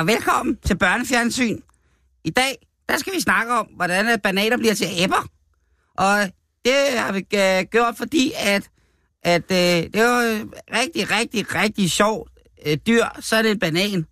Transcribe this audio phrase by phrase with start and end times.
[0.00, 1.60] Og velkommen til Børnefjernsyn.
[2.24, 5.28] I dag, der skal vi snakke om, hvordan øh, bananer bliver til æbber.
[5.94, 6.30] Og
[6.64, 8.70] det har vi øh, gjort, fordi at,
[9.22, 10.46] at øh, det var øh,
[10.80, 12.30] rigtig, rigtig, rigtig sjovt
[12.66, 14.06] øh, dyr, så er det en banan.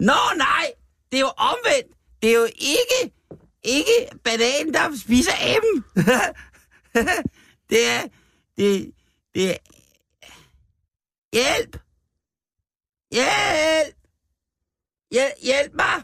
[0.00, 0.66] Nå nej,
[1.10, 1.96] det er jo omvendt.
[2.22, 3.14] Det er jo ikke,
[3.62, 5.84] ikke bananen, der spiser æben.
[7.70, 8.02] det er,
[8.56, 8.90] det,
[9.34, 9.56] det er,
[11.32, 11.78] hjælp,
[13.12, 14.01] hjælp.
[15.12, 16.02] Hjæl, hjælp mig!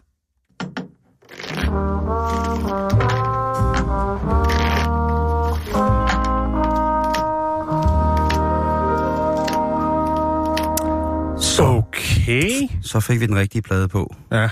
[11.61, 12.69] Okay.
[12.83, 14.15] Så fik vi den rigtige plade på.
[14.33, 14.51] Ja.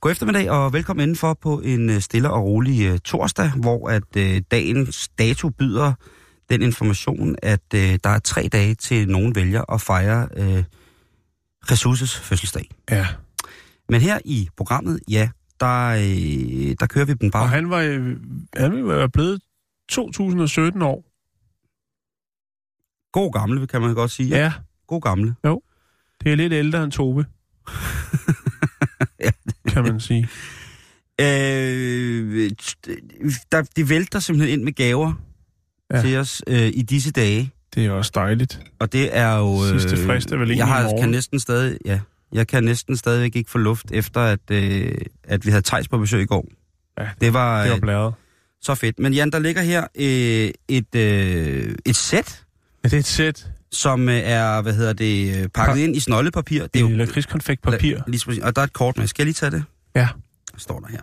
[0.00, 4.16] God eftermiddag og velkommen indenfor på en øh, stille og rolig uh, torsdag, hvor at
[4.16, 5.92] uh, dagens dato byder
[6.50, 10.64] den information, at uh, der er tre dage til nogen vælger at fejre uh,
[11.70, 12.70] Jesus' fødselsdag.
[12.90, 13.06] Ja.
[13.92, 15.28] Men her i programmet, ja,
[15.60, 17.42] der, øh, der kører vi den bare.
[17.42, 18.16] Og han var, øh,
[18.56, 19.40] han være blevet
[19.88, 21.04] 2017 år.
[23.12, 24.28] God gamle, kan man godt sige.
[24.28, 24.52] Ja.
[24.86, 25.34] God gamle.
[26.24, 27.24] Det er lidt ældre end Tove.
[29.20, 29.30] Ja.
[29.68, 30.28] Kan man sige.
[31.20, 32.50] Øh,
[33.52, 35.12] der, de vælter simpelthen ind med gaver
[35.90, 35.96] ja.
[35.96, 36.02] Ja.
[36.02, 37.50] til os øh, i disse dage.
[37.74, 38.60] Det er også dejligt.
[38.78, 39.64] Og det er jo...
[39.64, 42.00] Øh, Sidste frist er vel egentlig jeg har, kan næsten stadig, ja,
[42.32, 44.94] jeg kan næsten stadigvæk ikke få luft, efter at, øh,
[45.24, 46.46] at vi havde Tejs på besøg i går.
[46.98, 48.14] Ja, Det var, Det var øh, blæret.
[48.60, 48.98] så fedt.
[48.98, 52.44] Men Jan, der ligger her øh, et, øh, et sæt,
[52.84, 53.50] Ja, det er et sæt.
[53.72, 56.66] som øh, er, hvad hedder det, øh, pakket Pa- ind i snollepapir.
[56.66, 57.96] Det er jo lakridskonfektpapir.
[57.98, 58.46] La-.
[58.46, 59.06] Og der er et kort med.
[59.06, 59.64] Skal jeg lige tage det?
[59.94, 60.08] Ja.
[60.56, 61.00] står der her.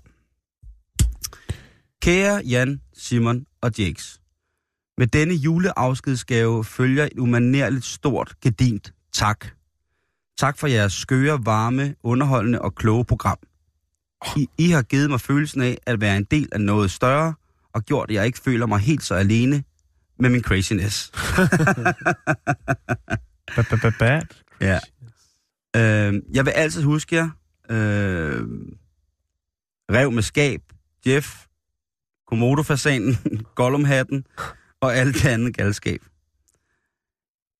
[2.01, 4.19] Kære Jan, Simon og Jakes.
[4.97, 9.45] Med denne juleafskedsgave følger et umanerligt stort, gedint tak.
[10.39, 13.37] Tak for jeres skøre, varme, underholdende og kloge program.
[14.35, 17.33] I, I har givet mig følelsen af at være en del af noget større,
[17.73, 19.63] og gjort, at jeg ikke føler mig helt så alene
[20.19, 21.11] med min craziness.
[23.99, 24.21] Bad.
[24.61, 24.79] Ja.
[25.75, 27.29] Øh, jeg vil altid huske jer.
[27.69, 28.41] Øh,
[29.91, 30.61] rev med skab,
[31.07, 31.45] Jeff,
[32.27, 33.17] Komodo-fasanen,
[33.59, 34.23] Gollum-hatten
[34.81, 36.01] og alt det andet galskab.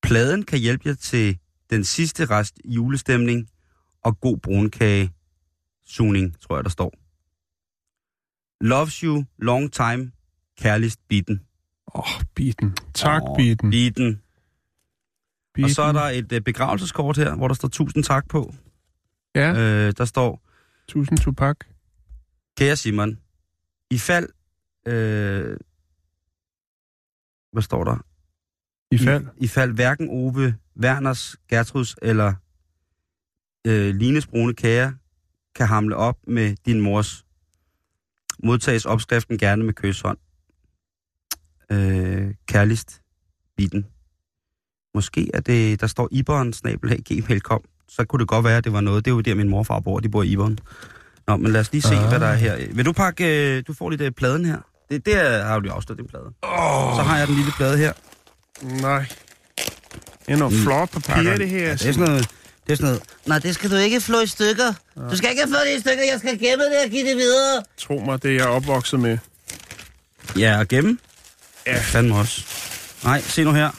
[0.04, 3.50] Pladen kan hjælpe jer til den sidste rest julestemning
[4.04, 5.14] og god brunkage
[5.86, 6.94] sugning, tror jeg, der står.
[8.64, 10.12] Loves you long time,
[10.58, 11.42] kærligst bitten.
[11.96, 12.78] Åh, oh, biten.
[12.94, 13.70] Tak, biten.
[13.70, 14.22] Bitten.
[15.54, 15.64] biten.
[15.64, 18.54] Og så er der et uh, begravelseskort her, hvor der står tusind tak på.
[19.36, 20.42] Ja, Øh, der står,
[20.88, 21.66] tusind tupak.
[22.58, 23.20] Kære Simon,
[23.90, 24.30] i fald...
[24.88, 25.58] Øh,
[27.52, 28.09] hvad står der?
[28.92, 29.26] I fald.
[29.38, 32.34] I, I fald hverken Ove Werners, Gertruds eller
[33.68, 34.94] øh, Lines brune kære
[35.56, 37.26] kan hamle op med din mors.
[38.44, 40.18] Modtages opskriften gerne med kyshånd.
[41.72, 43.02] Øh, kærligst
[43.58, 43.86] bitten.
[44.96, 47.62] Måske er det, der står Iberen snabel gmail.com.
[47.90, 49.06] Så kunne det godt være, at det var noget.
[49.06, 50.00] Det er jo der, min morfar bor.
[50.00, 50.60] De bor i Iberen.
[51.28, 52.10] Nå, men lad os lige se, Ah.
[52.10, 52.74] hvad der er her.
[52.74, 53.58] Vil du pakke...
[53.58, 54.58] Øh, du får lige det pladen her.
[54.90, 56.26] Det, det har du jo afsluttet, din plade.
[56.26, 57.94] Åh, Så har jeg den lille plade her.
[58.62, 59.06] Nej.
[60.26, 61.60] Det er noget flot papir, det her.
[61.60, 62.30] Ja, det er sådan noget...
[62.68, 63.04] Det er sådan noget...
[63.26, 64.74] Nej, det skal du ikke flå i stykker.
[65.12, 66.04] Du skal ikke flå det i stykker.
[66.04, 67.64] Jeg skal gemme det og give det videre.
[67.78, 69.18] Tro mig, det er jeg opvokset med.
[70.38, 70.98] Ja, og gemme?
[71.66, 71.72] Ja.
[71.74, 71.80] Ja.
[71.82, 72.46] Fandme også.
[73.04, 73.62] Nej, se nu her.
[73.62, 73.72] Jeg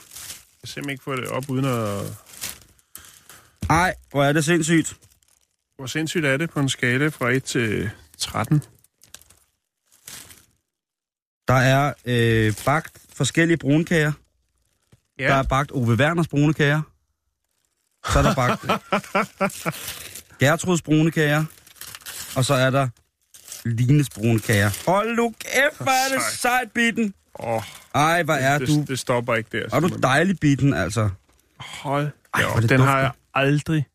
[0.60, 2.02] kan simpelthen ikke få det op, uden at...
[3.68, 4.96] Nej, hvor er det sindssygt.
[5.76, 8.62] Hvor sindssygt er det på en skala fra 1 til 13?
[11.48, 14.12] Der er øh, bagt forskellige brunkager.
[15.20, 15.28] Ja.
[15.28, 16.82] Der er bagt Ove Werners brune kager.
[18.12, 18.60] Så er der bagt
[20.40, 21.44] Gertruds brune kager.
[22.36, 22.88] Og så er der
[23.64, 24.70] Lines brune kager.
[24.86, 26.72] Hold nu kæft, hvor er det Sejt.
[26.74, 27.14] bitten.
[27.38, 27.62] Åh, oh,
[27.94, 28.84] Ej, hvor er det, du...
[28.88, 29.76] det stopper ikke der.
[29.76, 31.10] Er du dejlig, bitten, altså.
[31.60, 32.98] Hold Ej, det Den har dufter.
[32.98, 33.86] jeg aldrig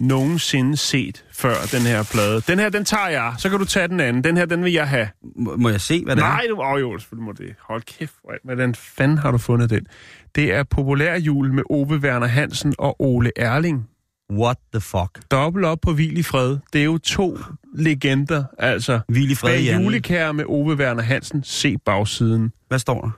[0.00, 2.40] nogensinde set før, den her plade.
[2.40, 3.34] Den her, den tager jeg.
[3.38, 4.24] Så kan du tage den anden.
[4.24, 5.08] Den her, den vil jeg have.
[5.36, 6.26] Må, må jeg se, hvad det er?
[6.28, 7.54] Nej, du, oh, jo, selvfølgelig må det.
[7.68, 9.86] Hold kæft, hvor- hvordan fanden har du fundet den?
[10.34, 13.88] Det er populær jul med Ove Werner Hansen og Ole Erling.
[14.32, 15.20] What the fuck?
[15.30, 16.58] Dobbelt op på Hvil i Fred.
[16.72, 17.38] Det er jo to
[17.74, 19.00] legender, altså.
[19.08, 19.82] Hvil i fred, Bag Jan.
[19.82, 21.44] julekær med Ove Werner Hansen.
[21.44, 22.52] Se bagsiden.
[22.68, 23.10] Hvad står der?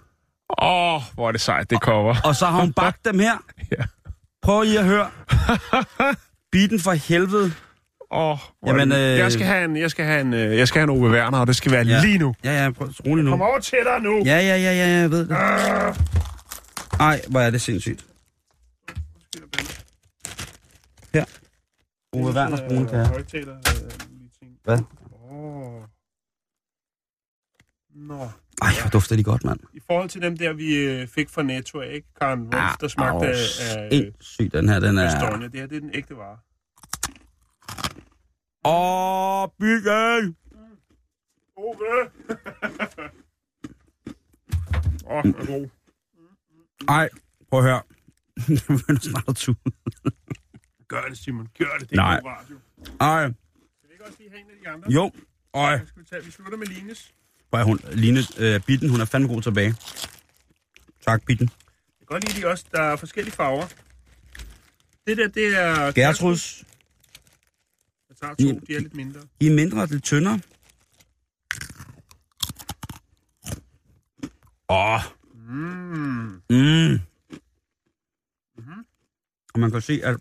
[0.62, 2.14] Åh, oh, hvor er det sejt, det cover.
[2.24, 3.36] Og så har hun bagt dem her.
[3.78, 3.84] Ja.
[4.42, 5.10] Prøv lige at høre.
[6.52, 7.52] Biden for helvede.
[8.10, 10.80] Åh, oh, Jamen, øh, jeg skal have en, jeg skal have en, øh, jeg skal
[10.80, 12.00] have en Ove Werner, og det skal være Ja.
[12.00, 12.34] lige nu.
[12.44, 13.30] Ja, ja, prøv rolig nu.
[13.30, 14.16] Kom over til dig nu.
[14.24, 15.36] Ja, ja, ja, ja, jeg ved det.
[17.00, 18.04] Ej, hvor er det sindssygt.
[21.14, 21.24] Her.
[22.12, 23.06] Ove Werners brune kære.
[23.06, 23.90] Højtaler, øh,
[24.38, 24.52] ting.
[24.64, 24.78] Hvad?
[25.30, 25.82] Åh.
[27.94, 28.28] Nå.
[28.62, 29.60] Ej, hvor dufter de godt, mand.
[29.72, 32.08] I forhold til dem der, vi øh, fik fra Netto, ikke?
[32.20, 33.34] Karen Wolf, Ah, der smagte af,
[33.76, 35.06] af øh, Sindssygt, den her, den er...
[35.06, 35.48] Estonia.
[35.48, 36.38] Det her, det er den ægte vare.
[38.64, 40.34] Åh, Bigge!
[41.56, 41.76] Ove!
[45.10, 45.68] Åh, oh, er god.
[46.88, 47.08] Ej,
[47.50, 47.82] prøv at høre.
[48.48, 49.56] Jeg begynder snart at.
[50.88, 51.48] Gør det, Simon.
[51.58, 51.90] Gør det.
[51.90, 52.20] Det er Nej.
[52.20, 52.56] god radio.
[53.00, 53.32] Ej,
[53.78, 54.90] Skal vi ikke også lige have en af de andre?
[54.90, 55.12] jo.
[55.54, 57.14] Ej, Skal vi, tage, vi slutter med Lines.
[57.52, 59.74] At hun, Line, øh, Bitten, hun er fandme god tilbage.
[61.06, 61.50] Tak, Bitten.
[62.00, 62.64] Jeg kan godt lide de også.
[62.72, 63.66] Der er forskellige farver.
[65.06, 65.92] Det der, det er...
[65.92, 66.64] Gertruds,
[68.08, 68.60] Jeg tager to.
[68.66, 69.20] De er lidt mindre.
[69.40, 70.40] I er mindre og lidt tyndere.
[74.68, 75.00] Åh.
[75.48, 76.42] Mm.
[76.50, 77.00] Mm.
[79.54, 80.16] Og man kan se, at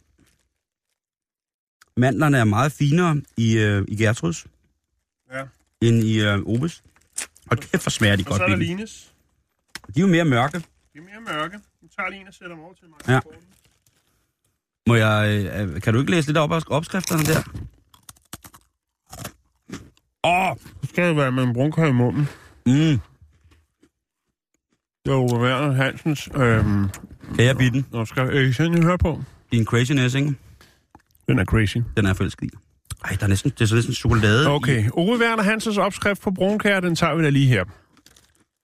[1.97, 4.47] mandlerne er meget finere i, øh, i Gertruds,
[5.31, 5.45] Ja.
[5.81, 6.83] end i øh, Obes.
[7.51, 8.77] Og kæft, hvor smager de Og godt, så er der Bitten.
[8.77, 9.13] Lines.
[9.95, 10.57] De er jo mere mørke.
[10.59, 10.63] De
[10.95, 11.57] er mere mørke.
[11.81, 12.97] Nu tager jeg lige en og sætter dem over til mig.
[13.07, 13.19] Ja.
[14.87, 17.41] Må jeg, øh, kan du ikke læse lidt op af opskrifterne der?
[20.23, 22.27] Åh, oh, Så skal det være med en brunkør i munden.
[22.65, 22.99] mm,
[25.05, 26.29] Det er Ove Werner Hansens.
[26.35, 26.89] Øhm,
[27.35, 27.85] kære Bitten.
[27.91, 29.23] nå, skal jeg høre på?
[29.51, 30.33] Din craziness, ikke?
[31.27, 31.77] Den er crazy.
[31.77, 32.53] Den er jeg forelsket.
[33.05, 34.47] Ej, der er næsten, det er så næsten chokolade.
[34.47, 37.63] Okay, Ove Werner Hansens opskrift på brunkær, den tager vi da lige her.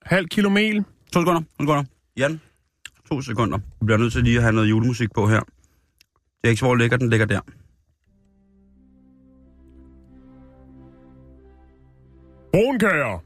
[0.02, 0.84] Halv kilo mel.
[1.12, 1.84] To sekunder, to sekunder.
[2.16, 2.40] Jan,
[3.08, 3.58] to sekunder.
[3.58, 5.40] Vi bliver nødt til lige at have noget julemusik på her.
[5.40, 7.40] Det er ikke så, hvor ligger den ligger der.
[12.52, 13.22] Brunkær.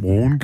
[0.00, 0.40] Brun...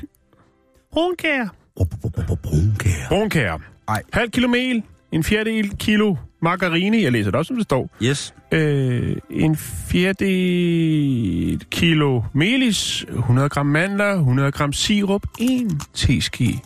[0.93, 1.49] Brunkær.
[1.76, 3.08] Brunkær.
[3.08, 3.58] Brunkær.
[3.88, 4.02] Ej.
[4.12, 4.82] Halv kilo mel.
[5.12, 7.02] En fjerdedel kilo margarine.
[7.02, 7.90] Jeg læser det også, som det står.
[8.02, 8.34] Yes.
[8.52, 16.62] Øh, en fjerdedel kilo melis, 100 gram mandler, 100 gram sirup, en teske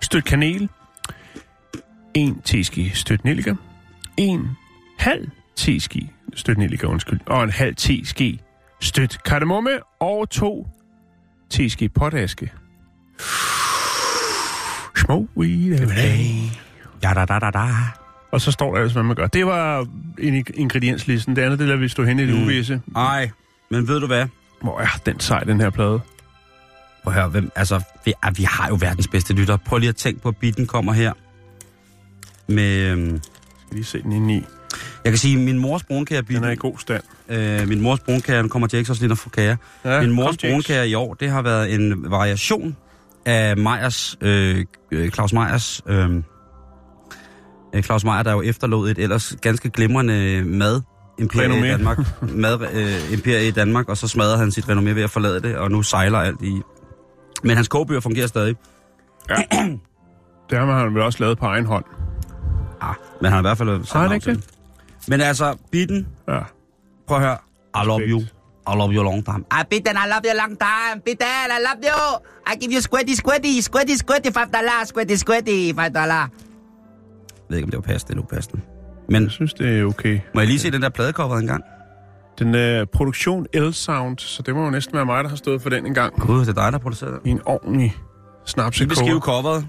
[0.00, 0.68] stødt kanel,
[2.14, 3.56] en teske stødt nellike,
[4.16, 4.48] en
[4.98, 8.38] halv teske stødt nellike, undskyld, og en halv teske
[8.80, 9.70] stødt kardemomme,
[10.00, 10.66] og to
[11.50, 12.52] teske potaske.
[14.96, 16.50] Smoke weed every day.
[17.02, 18.05] Ja, da, da, da, da.
[18.30, 19.26] Og så står der altså, hvad man gør.
[19.26, 19.86] Det var
[20.18, 21.36] in- ingredienslisten.
[21.36, 22.42] Det andet, det lader vi stå hen i det Mm.
[22.42, 22.80] uvisse.
[22.96, 23.30] Ej,
[23.70, 24.26] men ved du hvad?
[24.62, 26.00] Hvor er den sej, den her plade?
[27.04, 29.56] Prøv at høre, hvem, altså, vi, ah, vi har jo verdens bedste lytter.
[29.56, 31.12] Prøv lige at tænke på, at Bitten kommer her
[32.48, 32.78] med...
[32.80, 33.20] øhm,
[33.66, 34.44] Skal lige se den ind i.
[35.04, 37.02] Jeg kan sige, min mors brunkære, Den er i god stand.
[37.28, 39.56] øh, min mors brunkære, nu kommer Jax også lidt at få kære.
[39.84, 42.76] Ja, Min mors brunkære i år, det har været en variation
[43.24, 46.22] af Meyers, øh, øh, Claus Meyers, øh,
[47.82, 50.80] Claus Meyer, der jo efterlod et ellers ganske glimrende mad
[51.18, 51.98] imperie i Danmark.
[52.22, 55.56] Mad øh, imperie i Danmark, og så smadrede han sit renommé ved at forlade det,
[55.56, 56.62] og nu sejler alt i.
[57.42, 58.56] Men hans kogebøger fungerer stadig.
[60.50, 61.84] Det har han vel også lavet på egen hånd.
[62.80, 64.44] Ah, men han har i hvert fald han navn ikke det?
[65.08, 66.38] Men altså, Bitten, Ja.
[67.08, 67.36] prøv at høre.
[67.82, 68.20] I love you.
[68.72, 69.44] I love you long time.
[69.50, 71.00] Ah, Bitten, I love you long time.
[71.04, 72.20] Bitten, I love you.
[72.52, 76.30] I give you squiddy, squiddy, squiddy, squiddy, five dollar, squiddy, squiddy, five dollar.
[77.48, 78.62] Jeg ved ikke, om det var passende eller upassende.
[79.08, 80.20] Men Jeg synes, det er okay.
[80.34, 81.64] må jeg lige se den der pladecover en gang?
[82.38, 85.70] Den er produktion L-Sound, så det må jo næsten være mig, der har stået for
[85.70, 86.20] den en gang.
[86.20, 87.20] Gud, det er dig, der producerer den.
[87.24, 87.90] I en ordentlig Vi
[88.44, 89.20] beskrive snapsekoger.
[89.20, 89.66] coveret.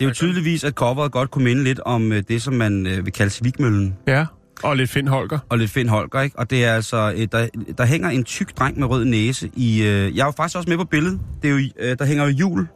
[0.00, 2.86] Det er jo tydeligvis, at coveret godt kunne minde lidt om øh, det, som man
[2.86, 4.26] øh, vil kalde Svigmøllen Ja,
[4.62, 5.38] og lidt Finn Holger.
[5.48, 6.38] og lidt Finn Holger, ikke?
[6.38, 9.82] Og det er altså, øh, der, der hænger en tyk dreng med rød næse i...
[9.82, 11.20] Øh, jeg er jo faktisk også med på billedet.
[11.42, 12.66] Det er jo, øh, der hænger jo jul.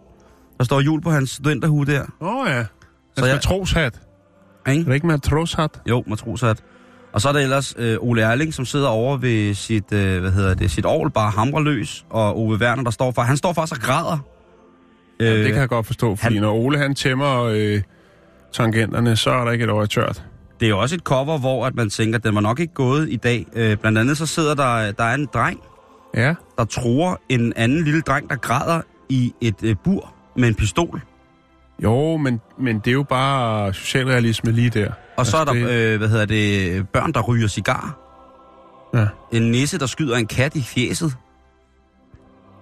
[0.58, 2.02] Der står jul på hans studenterhue der.
[2.20, 2.62] Åh oh, ja.
[2.62, 2.66] Så
[3.16, 3.40] Så jeg-
[3.76, 3.90] jeg...
[4.66, 4.74] matroshat.
[4.74, 4.88] Er Ikke?
[4.88, 5.70] det ikke matroshat?
[5.88, 6.62] Jo, matroshat.
[7.12, 10.30] Og så er der ellers øh, Ole Erling, som sidder over ved sit, øh, hvad
[10.32, 12.04] hedder det, sit ovl, bare hamrer løs.
[12.10, 13.22] Og Ove Werner, der står for...
[13.22, 14.18] Han står faktisk og græder.
[15.20, 17.82] Ja, det kan jeg godt forstå, fordi han- når Ole han tæmmer øh,
[18.52, 20.24] tangenterne, så er der ikke et øje tørt.
[20.60, 23.08] Det er også et cover, hvor at man tænker, at den var nok ikke gået
[23.10, 23.46] i dag.
[23.56, 25.60] Øh, blandt andet så sidder der, der er en dreng,
[26.14, 26.34] Ja.
[26.58, 31.00] der tror en anden lille dreng, der græder i et øh, bur med en pistol.
[31.82, 34.92] Jo, men, men det er jo bare socialrealisme lige der.
[35.16, 37.98] Og så er der, det- øh, hvad hedder det, børn, der ryger cigar.
[38.94, 39.08] Ja.
[39.32, 41.16] En nisse, der skyder en kat i fjeset.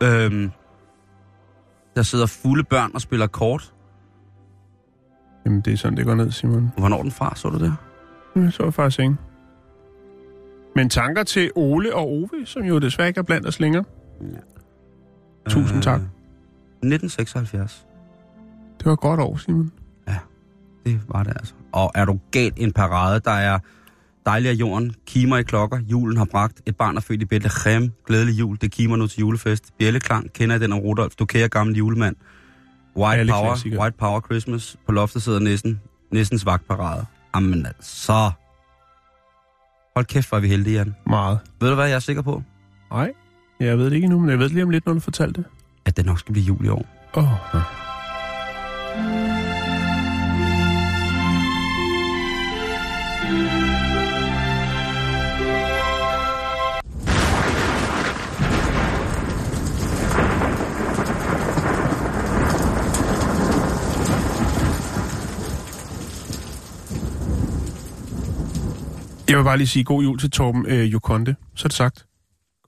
[0.02, 0.50] Øhm,
[1.96, 3.72] der sidder fulde børn og spiller kort.
[5.46, 6.72] Jamen, det er sådan, det går ned, Simon.
[6.76, 7.74] Hvornår den fra, så du det?
[8.36, 9.16] Jeg så jeg faktisk ikke.
[10.76, 13.84] Men tanker til Ole og Ove, som jo desværre ikke er blandt os længere.
[15.48, 16.00] Tusind tak.
[16.82, 17.86] 1976.
[18.84, 19.72] Det var et godt år, Simon.
[20.86, 21.54] Det var det altså.
[21.72, 23.58] Og er du galt en parade, der er
[24.26, 27.92] dejlig af jorden, kimer i klokker, julen har bragt, et barn er født i Bethlehem,
[28.06, 31.76] glædelig jul, det kimer nu til julefest, bjælleklang, kender den om Rudolf, du kære gammel
[31.76, 32.16] julemand,
[32.96, 33.80] White Alle Power, klassikere.
[33.80, 35.80] White Power Christmas, på loftet sidder næsten,
[36.12, 37.06] næstens vagtparade.
[37.34, 38.30] Jamen altså.
[39.96, 40.94] Hold kæft, er vi heldige, Jan.
[41.06, 41.38] Meget.
[41.60, 42.42] Ved du hvad, jeg er sikker på?
[42.90, 43.12] Nej,
[43.60, 45.42] jeg ved det ikke nu, men jeg ved det lige om lidt, når du fortalte
[45.42, 45.50] det.
[45.84, 46.86] At det nok skal blive jul i år.
[47.14, 47.60] Åh, oh, ja.
[69.28, 71.34] Jeg vil bare lige sige god jul til Torben øh, Jokonde.
[71.54, 72.06] Så er det sagt.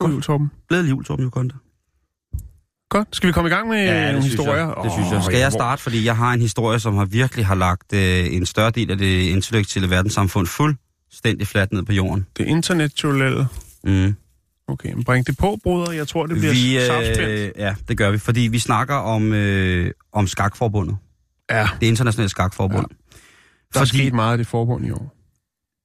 [0.00, 0.50] God jul, Torben.
[0.68, 1.54] Glædelig jul, Torben Jokonte.
[2.90, 3.08] Godt.
[3.12, 4.66] Skal vi komme i gang med ja, nogle historier?
[4.66, 4.75] Jeg.
[4.84, 5.22] Det synes jeg.
[5.25, 8.46] Skal jeg starte, fordi jeg har en historie, som har virkelig har lagt øh, en
[8.46, 12.26] større del af det intellektuelle verdenssamfund fuldstændig fladt ned på jorden.
[12.36, 13.46] Det intellektuelle.
[13.84, 14.14] Mm.
[14.68, 15.92] Okay, men bring det på, bruder.
[15.92, 16.78] Jeg tror, det bliver Vi,
[17.25, 20.96] øh, ja, det gør vi, fordi vi snakker om, øh, om skakforbundet.
[21.50, 22.86] Ja, Det internationale skakforbund.
[23.75, 25.15] der er fordi sket meget af det forbund i år.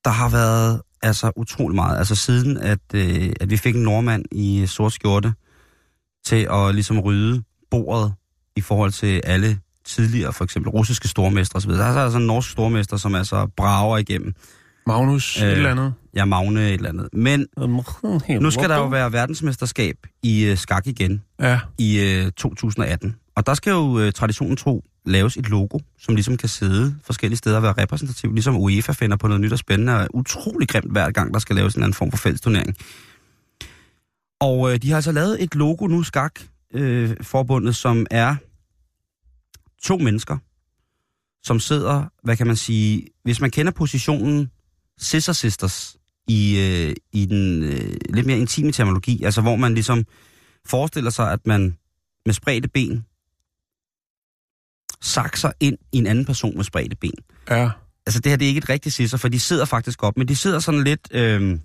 [0.06, 1.98] Der har været altså utrolig meget.
[1.98, 5.34] Altså siden, at, øh, at vi fik en nordmand i sort skjorte
[6.26, 8.14] til at ligesom rydde bordet
[8.56, 11.72] i forhold til alle tidligere, for eksempel russiske stormestre osv.
[11.72, 14.34] Der er altså en norsk stormester, som altså brager igennem.
[14.88, 15.94] Magnus, Øh, et eller andet.
[16.16, 17.10] Ja, Magne et eller andet.
[17.14, 17.48] Men
[18.42, 23.16] nu skal der jo være verdensmesterskab i øh, skak igen Ja, i øh, 2018.
[23.36, 27.38] Og der skal jo øh, traditionen tro laves et logo, som ligesom kan sidde forskellige
[27.38, 30.92] steder og være repræsentativ, ligesom UEFA finder på noget nyt og spændende, og utrolig grimt
[30.92, 32.76] hver gang, der skal laves en eller anden form for fællesturnering.
[34.40, 36.40] Og øh, de har altså lavet et logo nu, Skak
[36.74, 38.36] øh, forbundet, som er
[39.84, 40.38] to mennesker,
[41.44, 44.52] som sidder, hvad kan man sige, hvis man kender positionen
[44.98, 50.06] Sister Sisters i, øh, i den øh, lidt mere intime terminologi, altså hvor man ligesom
[50.66, 51.78] forestiller sig, at man
[52.26, 53.06] med spredte ben
[55.02, 57.12] sakser ind i en anden person med spredte ben.
[57.50, 57.70] ja.
[58.06, 60.28] Altså det her, det er ikke et rigtigt sisser, for de sidder faktisk op, men
[60.28, 61.60] de sidder sådan lidt øh,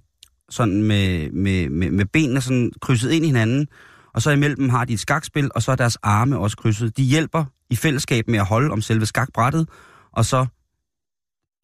[0.51, 3.69] sådan med, med, med, med benene sådan krydset ind i hinanden,
[4.15, 6.97] og så imellem dem har de et skakspil, og så er deres arme også krydset.
[6.97, 9.69] De hjælper i fællesskab med at holde om selve skakbrættet,
[10.13, 10.47] og så,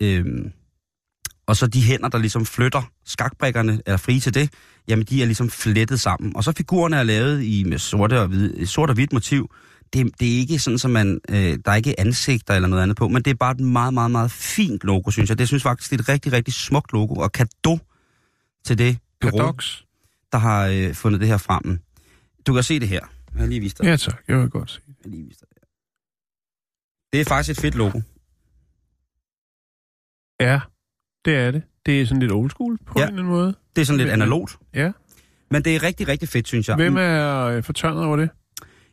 [0.02, 0.24] øh,
[1.46, 4.50] og så de hænder, der ligesom flytter skakbrikkerne, er frie til det,
[4.88, 6.36] jamen de er ligesom flettet sammen.
[6.36, 9.50] Og så figurerne er lavet i med sorte og, hvide, sort og hvidt motiv.
[9.92, 12.96] Det, det er ikke sådan, som man, øh, der er ikke ansigter eller noget andet
[12.96, 15.38] på, men det er bare et meget, meget, meget fint logo, synes jeg.
[15.38, 17.78] Det synes faktisk, det er et rigtig, rigtig smukt logo, og kado
[18.64, 19.82] til det bureau, Paradox.
[20.32, 21.80] der har øh, fundet det her frem.
[22.46, 23.00] Du kan se det her.
[23.34, 23.84] Jeg har lige vist dig.
[23.84, 24.80] Ja tak, jeg vil godt se.
[24.88, 25.48] Jeg har lige vist dig.
[27.12, 28.00] Det er faktisk et fedt logo.
[30.40, 30.60] Ja,
[31.24, 31.62] det er det.
[31.86, 33.02] Det er sådan lidt old school på Ja.
[33.02, 33.54] en eller anden måde.
[33.76, 34.56] Det er sådan lidt analogt.
[34.74, 34.92] Ja.
[35.50, 36.76] Men det er rigtig, rigtig fedt, synes jeg.
[36.76, 38.30] Hvem er øh, fortørnet over det?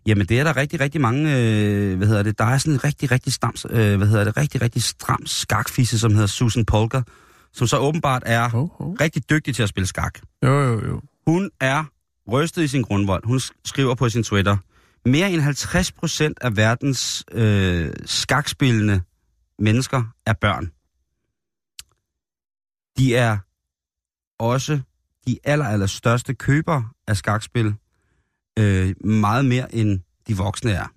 [0.10, 2.84] Jamen, det er der rigtig, rigtig mange, øh, hvad hedder det, der er sådan en
[2.84, 7.02] rigtig, rigtig stams, øh, hvad hedder det, rigtig, rigtig stram skakfisse, som hedder Susan Polker,
[7.54, 8.94] som så åbenbart er Hov, hov.
[8.94, 10.20] rigtig dygtig til at spille skak.
[10.44, 11.02] Jo, jo, jo.
[11.28, 11.84] Hun er
[12.32, 13.26] rystet i sin grundvold.
[13.26, 14.58] Hun sk- skriver på sin Twitter,
[15.06, 19.02] mere end 50 procent af verdens øh, skakspillende
[19.60, 20.72] mennesker er børn.
[22.98, 23.38] De er
[24.40, 24.80] også
[25.28, 27.76] de aller, aller største købere af skakspil.
[28.60, 30.88] Øh, meget mere end de voksne er.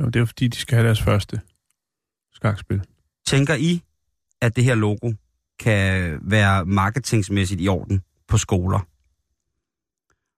[0.00, 0.08] jo.
[0.08, 1.40] Det er fordi, de skal have deres første
[2.32, 2.82] skakspil.
[3.26, 3.82] Tænker I,
[4.40, 5.12] at det her logo
[5.58, 8.80] kan være marketingsmæssigt i orden på skoler?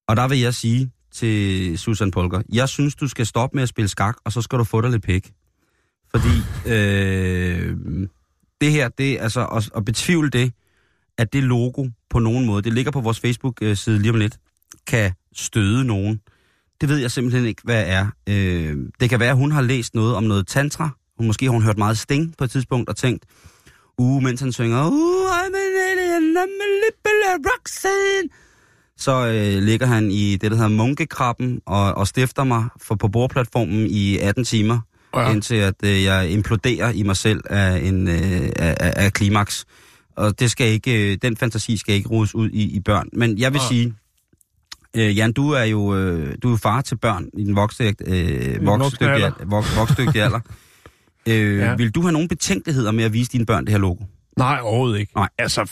[0.08, 3.68] Og der vil jeg sige til Susan Polker, jeg synes, du skal stoppe med at
[3.68, 5.32] spille skak, og så skal du få dig lidt pæk.
[6.10, 6.36] Fordi
[6.66, 7.76] øh,
[8.60, 10.52] det her, det altså at, at betvivle det,
[11.18, 14.38] at det logo på nogen måde, det ligger på vores Facebook-side lige om lidt,
[14.86, 16.20] kan støde nogen.
[16.80, 18.06] Det ved jeg simpelthen ikke, hvad er.
[18.28, 20.90] Øh, det kan være, at hun har læst noget om noget tantra.
[21.18, 23.24] Hun måske har hun hørt meget sting på et tidspunkt og tænkt,
[23.98, 28.28] uh, mens han synger, uh, I'm an alien, I'm a little Roxanne.
[28.98, 33.08] Så øh, ligger han i det, der hedder munkekrabben, og, og stifter mig for, på
[33.08, 34.78] bordplatformen i 18 timer,
[35.16, 35.30] Ja.
[35.30, 38.48] indtil at øh, jeg imploderer i mig selv af, en, øh,
[38.80, 39.64] af klimaks.
[40.16, 43.08] Og det skal ikke, øh, den fantasi skal ikke rodes ud i, i børn.
[43.12, 43.68] Men jeg vil Ja.
[43.68, 43.94] sige,
[44.96, 48.66] øh, Jan, du er jo øh, du er far til børn i den voksdygtige øh,
[48.66, 49.26] voksdygtige alder.
[49.26, 49.44] alder.
[49.44, 50.40] Vok, voksdygtige alder.
[51.28, 51.74] Øh, Ja.
[51.76, 54.04] Vil du have nogle betænkeligheder med at vise dine børn det her logo?
[54.38, 55.12] Nej, overhovedet ikke.
[55.16, 55.28] Nej.
[55.38, 55.70] Altså,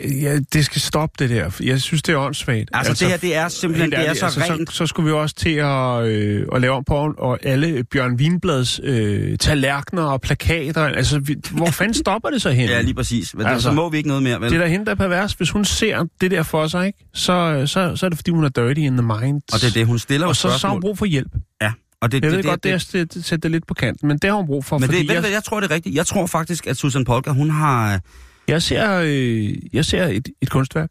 [0.00, 1.50] ja, det skal stoppe det der.
[1.62, 2.70] Jeg synes, det er åndssvagt.
[2.72, 4.70] Altså, det her, det er simpelthen- det er så rent.
[4.70, 8.14] Så, så skulle vi også til at, øh, at lave om på og alle Bjørn
[8.14, 10.82] Wienblads øh, tallerkener og plakater.
[10.82, 12.68] Altså, vi, hvor fanden stopper det så hen?
[12.68, 13.34] Ja, lige præcis.
[13.34, 14.50] Men Altså, altså, så må vi ikke noget mere, vel?
[14.50, 15.32] Det er da hende, der er pervers.
[15.32, 16.98] Hvis hun ser det der for sig, ikke?
[17.14, 19.40] Så, så, så er det, fordi hun er dirty in the mind.
[19.52, 21.32] Og det er det, hun stiller Og så, så har hun brug for hjælp.
[21.62, 21.72] Ja,
[22.02, 23.66] og det, Jeg det, ved det, godt, det, det, det, det, det sætter det lidt
[23.66, 25.44] på kanten, men det har hun brug for, Men fordi det, ved du jeg, jeg
[25.44, 25.94] tror, det er rigtigt.
[25.94, 28.00] Jeg tror faktisk, at Susan Polka, hun har...
[28.48, 30.90] jeg ser, øh, jeg ser et, et kunstværk.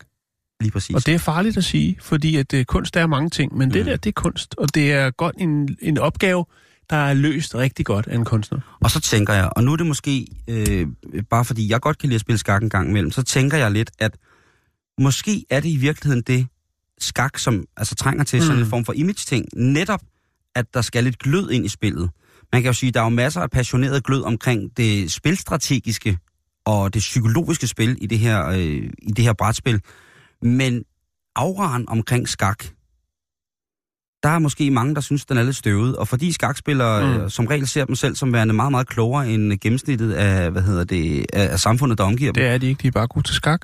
[0.61, 0.95] Lige præcis.
[0.95, 3.73] Og det er farligt at sige, fordi at øh, kunst er mange ting, men mm.
[3.73, 3.85] det Mm.
[3.89, 6.45] der, det er kunst, og det er godt en, en opgave,
[6.89, 8.77] der er løst rigtig godt af en kunstner.
[8.81, 10.87] Og så tænker jeg, og nu er det måske, øh,
[11.29, 13.71] bare fordi jeg godt kan lide at spille skak en gang imellem, så tænker jeg
[13.71, 14.17] lidt, at
[14.99, 16.47] måske er det i virkeligheden det
[16.99, 18.41] skak, som altså trænger til mm.
[18.41, 18.63] sådan Mm.
[18.63, 19.45] en form for image-ting.
[19.53, 20.01] Netop,
[20.55, 22.09] at der skal lidt glød ind i spillet.
[22.53, 26.17] Man kan jo sige, at der er jo masser af passioneret glød omkring det spilstrategiske
[26.65, 29.81] og det psykologiske spil i det her, øh, i det her brætspil.
[30.41, 30.83] Men
[31.35, 32.63] auraen omkring skak,
[34.23, 35.95] der er måske mange, der synes, den er lidt støvet.
[35.95, 37.21] Og fordi skakspillere Mm.
[37.21, 37.29] mm.
[37.29, 40.83] som regel ser dem selv som værende meget, meget klogere end gennemsnittet af, hvad hedder
[40.83, 42.41] det, af, af samfundet, der omgiver dem.
[42.43, 43.61] Det er de ikke, de er bare gode til skak.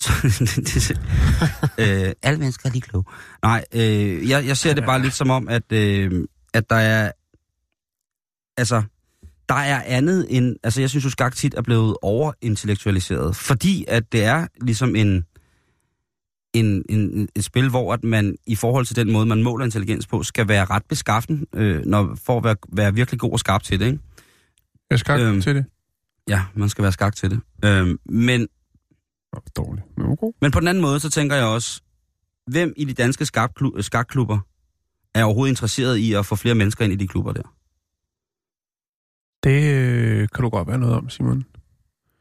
[0.00, 0.90] det,
[1.80, 3.04] øh, alle mennesker er lige kloge.
[3.42, 6.24] Nej, øh, jeg, jeg ser det bare lidt som om, at, øh,
[6.54, 7.12] at der er...
[8.56, 8.82] Altså,
[9.50, 10.56] der er andet end...
[10.62, 13.36] Altså, jeg synes jo, skak tit er blevet overintellektualiseret.
[13.36, 15.24] Fordi at det er ligesom en,
[16.54, 20.06] en, en, et spil, hvor at man i forhold til den måde, man måler intelligens
[20.06, 23.62] på, skal være ret beskaffen, øh, når, for at være, være virkelig god og skarp
[23.62, 23.98] til det, ikke?
[24.90, 25.28] Jeg skak øhm.
[25.28, 25.40] Øhm.
[25.40, 25.64] til det.
[26.28, 27.40] Ja, man skal være skak til det.
[27.64, 28.48] Øh, men
[29.56, 29.86] dårligt.
[29.96, 30.26] Men okay.
[30.40, 31.80] Men på den anden måde, så tænker jeg også,
[32.46, 34.38] hvem i de danske skakklub- skakklubber
[35.14, 37.42] er overhovedet interesseret i at få flere mennesker ind i de klubber der?
[39.44, 41.44] Det øh, kan du godt være noget om, Simon.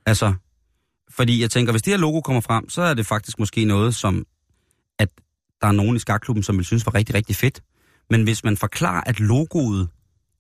[0.06, 0.34] Altså,
[1.10, 3.96] fordi jeg tænker, hvis det her logo kommer frem, så er det faktisk måske noget,
[3.96, 4.26] som
[5.00, 5.10] at
[5.62, 7.62] der er nogen i skakklubben, som vil synes var rigtig, rigtig fedt.
[8.10, 9.90] Men hvis man forklarer, at logoet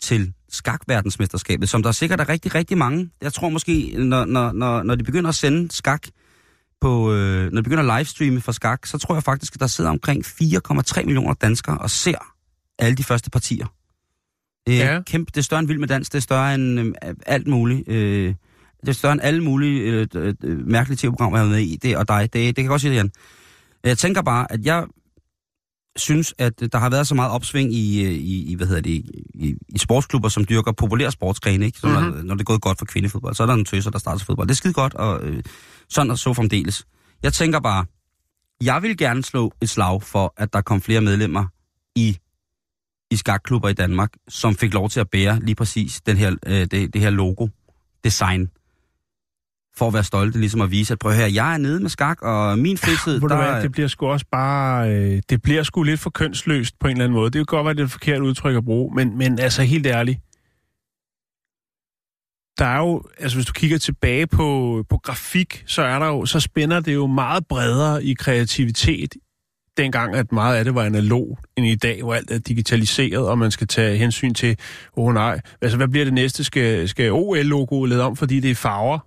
[0.01, 4.83] til skakverdensmesterskabet, som der sikkert er rigtig, rigtig mange, jeg tror måske, når, når, når,
[4.83, 6.07] når de begynder at sende skak
[6.81, 9.67] på, øh, når de begynder at livestreame for skak, så tror jeg faktisk, at der
[9.67, 12.33] sidder omkring 4,3 millioner danskere og ser
[12.79, 13.65] alle de første partier.
[14.69, 15.01] Det er, Ja.
[15.01, 16.93] kæmpe, det er større end Vild med Dans, det er større end øh,
[17.25, 17.89] alt muligt.
[17.89, 18.33] Øh,
[18.81, 21.75] det er større end alle mulige øh, øh, mærkelige tv-programmer, jeg har været med i.
[21.75, 23.11] Det, og dig, det, det kan jeg godt sige det, Jan.
[23.83, 24.85] Jeg tænker bare, at jeg
[25.97, 28.91] synes, at der har været så meget opsving i, øh, i, i hvad hedder det,
[29.33, 31.79] i, i sportsklubber, som dyrker populære sportsgrene, ikke?
[31.79, 31.95] Så Mhm.
[31.97, 32.15] mm-hmm.
[32.15, 34.25] når, når det er gået godt for kvindefodbold, så er der en tøser, der starter
[34.25, 34.47] fodbold.
[34.47, 35.43] Det er skide godt, og øh,
[35.89, 36.85] sådan og så fremdeles.
[37.23, 37.85] Jeg tænker bare,
[38.63, 41.45] jeg vil gerne slå et slag for, at der kom flere medlemmer
[41.95, 42.17] i,
[43.11, 46.53] i skakklubber i Danmark, som fik lov til at bære lige præcis den her, øh,
[46.53, 47.47] det, det her logo,
[48.03, 48.49] design,
[49.77, 52.21] for at være stolte, ligesom at vise, at prøv høre, jeg er nede med skak,
[52.21, 53.35] og min fritid, du der...
[53.35, 54.91] hvad, det bliver sgu også bare...
[54.91, 57.25] Øh, det bliver sgu lidt for kønsløst på en eller anden måde.
[57.25, 59.85] Det kan godt være, det er et forkert udtryk at bruge, men, men altså helt
[59.85, 60.19] ærligt.
[62.59, 66.25] Der er jo, altså hvis du kigger tilbage på, på grafik, så er der jo,
[66.25, 69.15] så spænder det jo meget bredere i kreativitet,
[69.83, 73.37] dengang at meget af det var analog, end i dag, hvor alt er digitaliseret, og
[73.37, 74.57] man skal tage hensyn til,
[74.97, 76.43] åh oh, nej, altså hvad bliver det næste?
[76.43, 78.99] Skal, skal OL-logoet lavet om, fordi det er farver?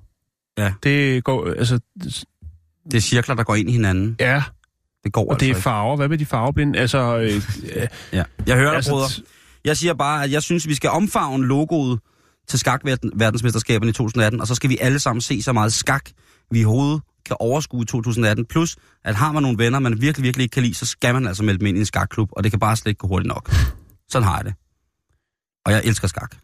[0.58, 0.72] Ja.
[0.82, 1.80] Det går, altså,
[2.84, 4.16] Det er cirkler, der går ind i hinanden.
[4.20, 4.42] ja,
[5.04, 5.96] Det går og altså det er farver.
[5.96, 6.78] Hvad med de farveblinde?
[6.78, 7.24] Altså, øh,
[7.76, 8.22] øh, Ja.
[8.46, 9.22] Jeg hører dig, altså.
[9.64, 12.00] Jeg siger bare, at jeg synes, vi skal omfavne logoet
[12.48, 16.10] til skakverdensmesterskaberne i 2018, og så skal vi alle sammen se så meget skak,
[16.50, 18.44] vi i hovedet kan overskue 2018.
[18.46, 21.26] Plus, at har man nogle venner, man virkelig, virkelig ikke kan lide, så skal man
[21.26, 23.28] altså melde dem ind i en skakklub, og det kan bare slet ikke gå hurtigt
[23.28, 23.50] nok.
[24.08, 24.54] Sådan har jeg det.
[25.66, 26.36] Og jeg elsker skak.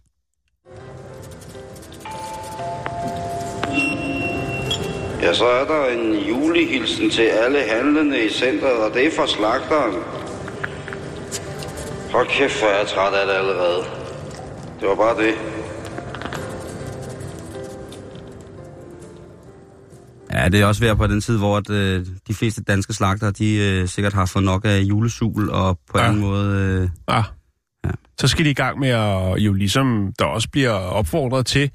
[5.22, 9.26] Ja, så er der en julehilsen til alle handlende i centret, og det er fra
[9.26, 9.94] slagteren.
[12.12, 13.84] Hold kæft, hvor er jeg træt af det allerede.
[14.80, 15.34] Det var bare det.
[20.32, 23.30] Ja, det er også ved på den tid, hvor at, øh, de fleste danske slagter,
[23.30, 26.02] de øh, sikkert har fået nok af julesul, og på Ja.
[26.02, 26.08] ja.
[26.08, 26.80] anden måde...
[26.82, 27.24] Øh, ah,
[27.84, 27.90] Ja.
[28.20, 31.70] så skal de i gang med at jo ligesom der også bliver opfordret til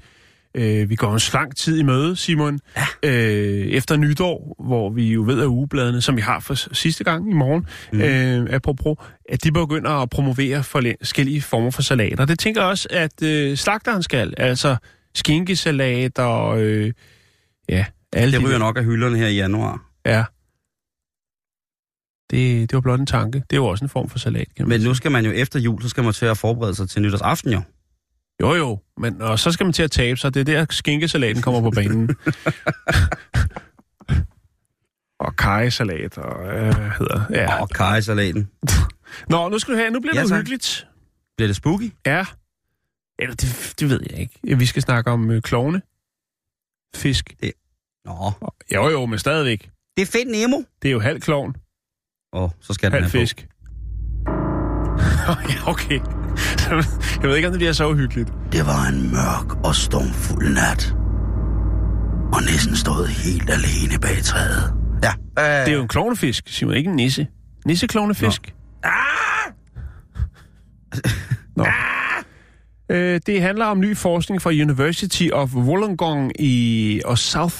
[0.56, 3.10] Øh, vi går en slang tid i møde, Simon, ja.
[3.10, 7.30] øh, efter nytår, hvor vi jo ved, at ugebladene, som vi har for sidste gang
[7.30, 8.00] i morgen, mm.
[8.00, 8.96] øh, apropos,
[9.28, 12.24] at de begynder at promovere forskellige former for salater.
[12.24, 14.76] Det tænker jeg også, at øh, slagteren skal, altså
[15.14, 16.92] skinkesalat og øh,
[17.68, 17.84] ja,
[18.14, 19.90] alle Det de ryger der- nok af hylderne her i januar.
[20.06, 20.24] Ja.
[22.30, 23.38] Det, det var blot en tanke.
[23.38, 25.30] Det er jo også en form for salat, kan man Men nu skal man jo
[25.30, 27.62] efter jul, så skal man til at forberede sig til nytårsaften jo.
[28.40, 30.34] Jo, jo, men og så skal man til at tabe sig.
[30.34, 32.08] Det er der, skinkesalaten kommer på banen.
[35.20, 37.60] og kajsalat og øh, hvad hedder ja.
[37.62, 38.50] Og kajsalaten.
[39.28, 40.36] Nå, nu skal du have, nu bliver Ja, det tak.
[40.36, 40.86] uhyggeligt.
[41.36, 41.92] Bliver det spooky?
[42.06, 42.24] Ja.
[43.18, 44.56] Eller det, det ved jeg ikke.
[44.56, 45.82] Vi skal snakke om øh, klovne.
[46.94, 47.34] Fisk.
[48.06, 48.32] Nå.
[48.74, 49.70] Jo, jo, men stadigvæk.
[49.96, 50.56] Det er fedt Nemo.
[50.82, 51.54] Det er jo halv klovn,
[52.32, 53.18] Åh, så skal den halv have på.
[53.18, 53.46] fisk.
[55.50, 56.00] ja, okay.
[57.22, 58.32] jeg ved ikke, om det bliver så uhyggeligt.
[58.52, 60.94] Det var en mørk og stormfuld nat.
[62.34, 64.74] Og nissen stod helt alene bag træet.
[65.02, 65.10] Ja.
[65.38, 67.26] Øh, Det er jo en klovnefisk, Simon, ikke en nisse.
[67.66, 68.54] Nisse-klovnefisk.
[71.56, 71.64] Nå.
[72.90, 77.56] Øh, det handler om ny forskning fra University of Wollongong i, og South,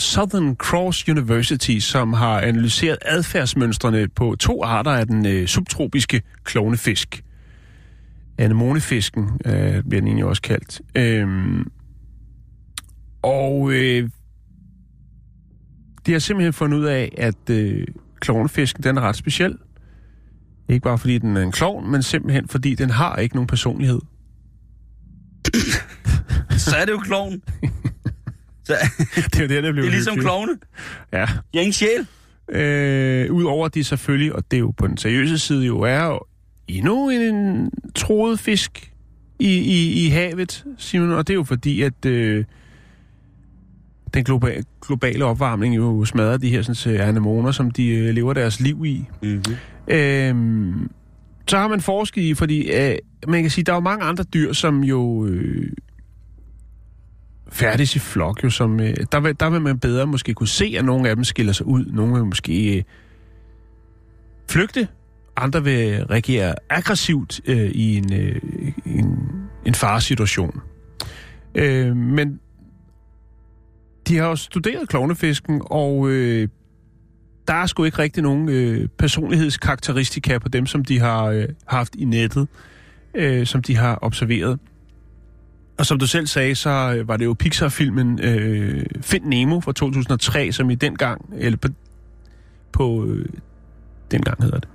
[0.00, 7.24] Southern Cross University, som har analyseret adfærdsmønstrene på to arter af den øh, subtropiske klovnefisk.
[8.38, 10.80] Anemonefisken øh, bliver den egentlig også kaldt.
[10.94, 11.70] Øhm,
[13.22, 14.10] og øh,
[16.06, 17.86] de har simpelthen fundet ud af, at øh,
[18.20, 19.56] klovnefisken den er ret speciel.
[20.68, 24.00] Ikke bare fordi den er en klovn, men simpelthen fordi den har ikke nogen personlighed.
[26.66, 27.42] så er det jo kloven.
[28.70, 28.74] Så,
[29.14, 30.24] Det er jo det, der bliver det er ligesom uhyggeligt.
[30.26, 30.52] klovne.
[31.12, 31.18] Ja.
[31.18, 32.06] Jeg er ingen sjæl.
[32.52, 36.04] Øh, Udover at de selvfølgelig, og det er jo på den seriøse side jo, er
[36.04, 36.20] jo
[36.68, 38.92] endnu en troet fisk
[39.38, 41.10] i, i, i havet, Simon.
[41.12, 42.44] Og det er jo fordi, at øh,
[44.14, 48.32] den globale, globale opvarmning jo smadrer de her sådan, så anemoner, som de øh, lever
[48.32, 49.04] deres liv i.
[49.22, 49.54] Mm-hmm.
[49.88, 50.90] Øhm,
[51.48, 52.96] så har man forsket i, fordi øh,
[53.28, 55.72] man kan sige, der er jo mange andre dyr, som jo øh,
[57.52, 60.74] færdes i flok, jo, som, øh, der, vil, der vil man bedre måske kunne se,
[60.78, 61.84] at nogle af dem skiller sig ud.
[61.84, 62.82] Nogle vil måske øh,
[64.48, 64.88] flygte,
[65.36, 68.40] andre vil reagere aggressivt øh, i en, øh,
[68.86, 69.18] en,
[69.66, 70.60] en faresituation.
[71.54, 72.40] Øh, men
[74.08, 76.48] de har jo studeret klovnefisken, og øh,
[77.48, 81.94] der er sgu ikke rigtig nogen øh, personlighedskarakteristika på dem, som de har øh, haft
[81.94, 82.48] i nettet,
[83.14, 84.58] øh, som de har observeret.
[85.80, 89.72] Og som du selv sagde, så øh, var det jo Pixar-filmen øh, Find Nemo fra
[89.72, 91.68] 2003, som i den gang, eller på,
[92.72, 93.26] på øh,
[94.10, 94.68] den gang hedder det,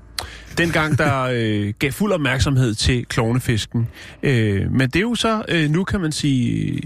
[0.58, 3.88] dengang der øh, gav fuld opmærksomhed til klovnefisken.
[4.24, 6.82] Øh, men det er jo så, øh, nu kan man sige,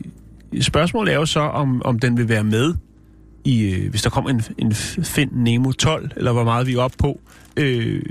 [0.62, 2.74] spørgsmålet er jo så, om, om den vil være med
[3.44, 6.80] i, øh, hvis der kommer en, en Find Nemo 12, eller hvor meget vi er
[6.80, 7.20] oppe på,
[7.58, 8.02] øh,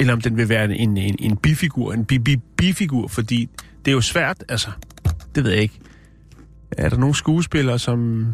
[0.00, 3.48] eller om den vil være en, en, en bifigur, en bi, bi, bifigur, fordi
[3.84, 4.70] det er jo svært, altså,
[5.34, 5.78] det ved jeg ikke.
[6.78, 8.26] Er der nogle skuespillere, som,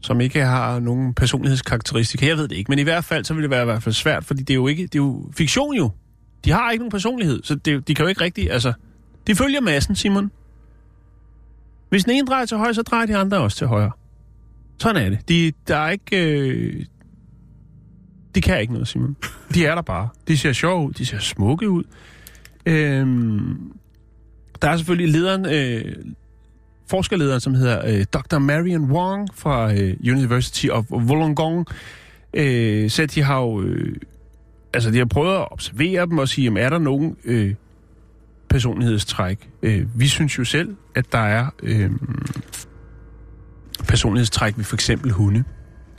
[0.00, 2.26] som ikke har nogen personlighedskarakteristika?
[2.26, 3.94] Jeg ved det ikke, men i hvert fald, så vil det være i hvert fald
[3.94, 5.90] svært, fordi det er jo ikke, det er jo fiktion jo.
[6.44, 8.72] De har ikke nogen personlighed, så det, de kan jo ikke rigtig, altså,
[9.26, 10.30] de følger massen, Simon.
[11.88, 13.90] Hvis den ene drejer til højre, så drejer de andre også til højre.
[14.78, 15.28] Sådan er det.
[15.28, 16.38] De, der er ikke...
[16.38, 16.84] Øh,
[18.34, 19.16] de kan ikke noget, Simon.
[19.54, 20.08] De er der bare.
[20.28, 20.92] De ser sjove ud.
[20.92, 21.84] De ser smukke ud.
[22.66, 23.72] Øhm,
[24.62, 25.94] der er selvfølgelig lederen, øh,
[26.90, 28.38] forskerlederen, som hedder øh, Dr.
[28.38, 31.66] Marion Wong fra øh, University of Wollongong.
[32.34, 33.62] Øh, så de har jo...
[33.62, 33.96] Øh,
[34.74, 37.54] altså, de har prøvet at observere dem og sige, jamen, er der nogen øh,
[38.48, 39.48] personlighedstræk?
[39.62, 41.46] Øh, vi synes jo selv, at der er...
[41.62, 41.90] Øh,
[43.88, 45.44] personlighedstræk ved for eksempel hunde.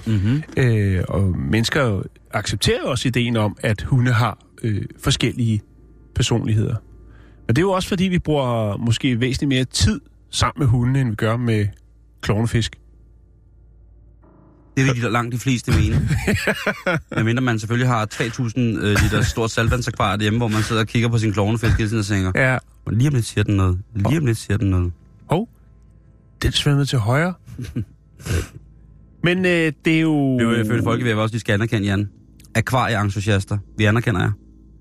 [0.05, 0.43] Mm-hmm.
[0.57, 5.61] Øh, og mennesker accepterer også ideen om, at hunde har øh, forskellige
[6.15, 6.75] personligheder.
[7.53, 11.01] Men det er jo også fordi, vi bruger måske væsentligt mere tid sammen med hunde,
[11.01, 11.67] end vi gør med
[12.21, 12.75] klovnefisk.
[14.77, 16.09] Det vil de langt de fleste mene.
[17.15, 21.09] Medmindre man selvfølgelig har 3.000 øh, liter stort saltvandsakvarium hjemme, hvor man sidder og kigger
[21.09, 23.79] på sin klovnefisk hele tiden og tænker, Ja, "Og lige om lidt siger den noget.
[23.95, 24.91] Lige om lidt siger den noget.
[25.29, 25.49] hov,
[26.43, 27.33] den svømmede til højre.
[29.23, 30.39] Men øh, det er jo...
[30.39, 32.09] Det er jo ifølge folkevæv også, de skal anerkende, Jan.
[32.55, 33.57] Akvarieentusiaster.
[33.77, 34.31] Vi anerkender jer.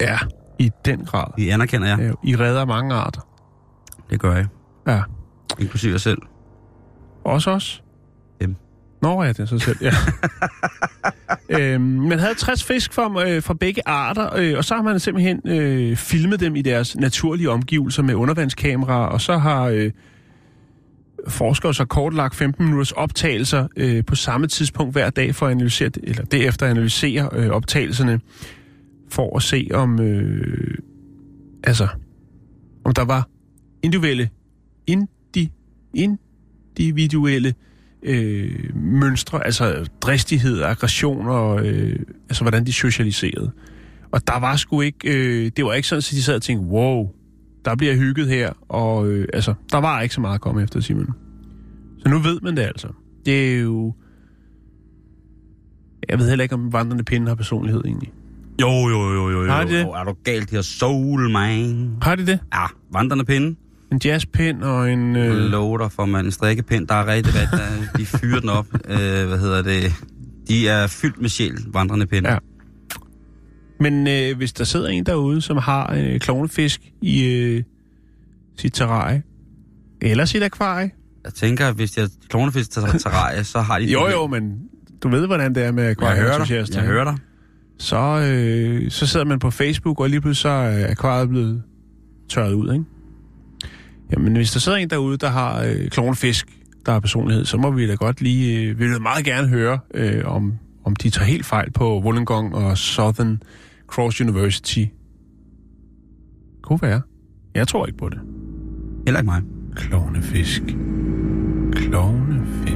[0.00, 0.18] Ja,
[0.62, 1.24] i den grad.
[1.36, 2.02] Vi anerkender jer.
[2.02, 3.20] Ja, I redder mange arter.
[4.10, 4.46] Det gør jeg.
[4.86, 5.02] Ja.
[5.58, 6.18] Inklusive jer selv.
[7.24, 7.82] Også os?
[8.40, 8.56] Dem.
[9.02, 9.92] Nå ja, det er så selv, ja.
[11.74, 15.00] øhm, man havde 60 fisk fra, øh, fra begge arter, øh, og så har man
[15.00, 19.90] simpelthen øh, filmet dem i deres naturlige omgivelser med undervandskameraer, og så har øh,
[21.28, 25.90] forskere så kortlagt 15 minutters optagelser øh, på samme tidspunkt hver dag for at analysere,
[26.02, 28.20] eller derefter analysere øh, optagelserne,
[29.12, 30.74] for at se om, øh,
[31.64, 31.88] altså,
[32.84, 33.28] om der var
[33.82, 34.30] individuelle,
[34.86, 35.52] indi,
[35.94, 37.54] individuelle
[38.02, 41.98] øh, mønstre, altså dristighed, aggression og øh,
[42.28, 43.50] altså, hvordan de socialiserede.
[44.10, 46.66] Og der var sgu ikke, øh, det var ikke sådan, at de sad og tænkte,
[46.66, 47.10] wow,
[47.64, 50.80] der bliver hygget her, og øh, altså, der var ikke så meget at komme efter,
[50.80, 51.14] Simon.
[51.98, 52.88] Så nu ved man det altså.
[53.26, 53.94] Det er jo...
[56.08, 58.12] Jeg ved heller ikke, om vandrende pinde har personlighed egentlig.
[58.60, 59.50] Jo, jo, jo, jo, jo.
[59.50, 59.82] Har de det?
[59.82, 61.90] Jo, Er du galt, har soul, man.
[62.02, 62.38] Har de det?
[62.54, 63.56] Ja, vandrende pinde.
[63.92, 65.16] En jazzpind og en...
[65.16, 65.34] Øh.
[65.36, 66.24] Lover dig for, man.
[66.24, 68.66] En strikkepind, der er rigtig, der- de fyrer den op.
[68.88, 69.92] Øh, hvad hedder det?
[70.48, 72.30] De er fyldt med sjæl, vandrende pinde.
[72.32, 72.38] Ja.
[73.80, 77.62] men øh, hvis der sidder en derude, som har en øh, klovnefisk i øh,
[78.58, 79.22] sit terrarie,
[80.02, 80.90] eller sit akvarie...
[81.24, 83.84] Jeg tænker, at hvis har klovnefisk til terrarie, så har de...
[83.84, 84.58] Jo, jo, men
[85.02, 86.74] du ved, hvordan det er med Jeg hører dig.
[86.74, 87.16] Jeg hører dig.
[87.82, 91.62] Så, øh, så sidder man på Facebook, og lige pludselig så er akvariet blevet
[92.28, 92.84] tørret ud, ikke?
[94.12, 96.46] Jamen, hvis der sidder en derude, der har øh, klovnefisk,
[96.86, 98.68] der har personlighed, så må vi da godt lige...
[98.68, 100.52] Øh, vi vil meget gerne høre, øh, om,
[100.84, 103.42] om de tager helt fejl på Wollongong og Southern
[103.86, 104.84] Cross University.
[106.62, 107.00] Kunne være.
[107.54, 108.20] Jeg tror ikke på det.
[109.06, 109.42] Heller ikke mig.
[109.76, 110.62] Klovnefisk.
[111.72, 112.71] Klovnefisk.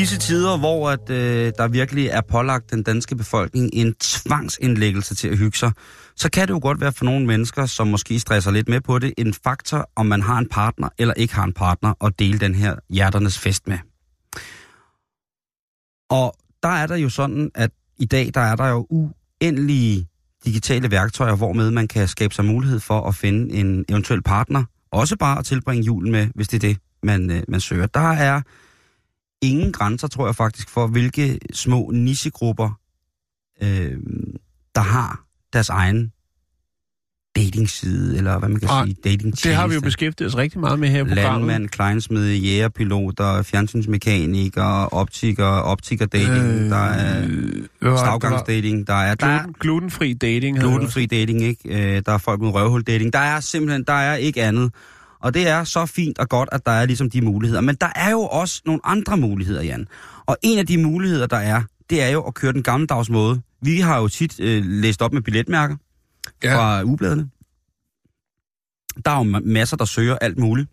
[0.00, 5.28] Disse tider, hvor at, øh, der virkelig er pålagt den danske befolkning en tvangsindlæggelse til
[5.28, 5.72] at hygge sig,
[6.16, 8.98] så kan det jo godt være for nogle mennesker, som måske stresser lidt med på
[8.98, 12.38] det, en faktor, om man har en partner eller ikke har en partner, at dele
[12.38, 13.78] den her hjerternes fest med.
[16.10, 20.08] Og der er der jo sådan, at i dag, der er der jo uendelige
[20.44, 25.16] digitale værktøjer, hvormed man kan skabe sig mulighed for at finde en eventuel partner, også
[25.16, 27.86] bare at tilbringe julen med, hvis det er det, man, øh, man søger.
[27.86, 28.42] Der er
[29.42, 32.70] ingen grænser, tror jeg faktisk, for hvilke små nichegrupper,
[33.62, 33.96] øh,
[34.74, 36.12] der har deres egen
[37.36, 40.60] datingside, eller hvad man kan Ah, sige, dating Det har vi jo beskæftiget os rigtig
[40.60, 41.46] meget med her i programmet.
[41.46, 47.28] Landmand, kleinsmed, jægerpiloter, fjernsynsmekanikere, optikere, optikerdating, øh, der er
[47.96, 50.58] stavgangsdating, der er, der er Gluten, glutenfri dating.
[50.58, 51.96] glutenfri dating, ikke?
[51.96, 53.12] Øh, der er folk med røvhul dating.
[53.12, 54.72] Der er simpelthen, der er ikke andet.
[55.20, 57.60] Og det er så fint og godt, at der er ligesom de muligheder.
[57.60, 59.88] Men der er jo også nogle andre muligheder, Jan.
[60.26, 63.42] Og en af de muligheder, der er, det er jo at køre den gammeldags måde.
[63.62, 65.76] Vi har jo tit øh, læst op med billetmærker
[66.44, 66.56] Ja.
[66.56, 67.30] fra ugebladene.
[69.04, 70.68] Der er jo ma- masser, der søger alt muligt.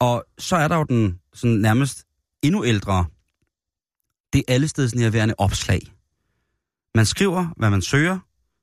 [0.00, 2.04] Og så er der jo den sådan nærmest
[2.42, 3.04] endnu ældre,
[4.32, 5.80] det er allesteds nærværende opslag.
[6.94, 8.18] Man skriver, hvad man søger,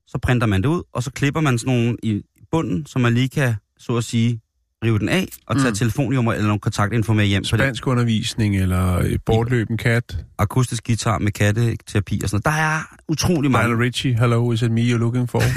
[0.06, 3.14] så printer man det ud, og så klipper man sådan nogle i bunden, så man
[3.14, 4.40] lige kan, så at sige,
[4.84, 5.70] rive den af og tage Mm.
[5.70, 5.74] mm.
[5.74, 7.64] telefonnummer eller nogle kontaktinfo med hjem på det.
[7.64, 10.24] Spansk undervisning eller øh, bortløben kat.
[10.38, 12.56] Akustisk guitar med katteterapi og sådan noget.
[12.58, 13.68] Der er utrolig mange.
[13.68, 15.40] Lionel Richie, hello, is it me you're looking for?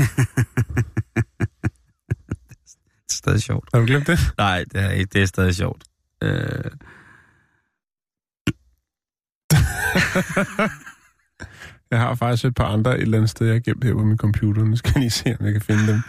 [3.12, 3.70] Det er stadig sjovt.
[3.74, 4.20] har du glemt det?
[4.38, 5.84] Nej, det er, det er stadig sjovt.
[6.24, 6.32] Øh,
[11.92, 14.04] Jeg har faktisk et par andre et eller andet sted, jeg har gemt her på
[14.04, 14.64] min computer.
[14.64, 16.02] Nu skal jeg lige se, om jeg kan finde dem.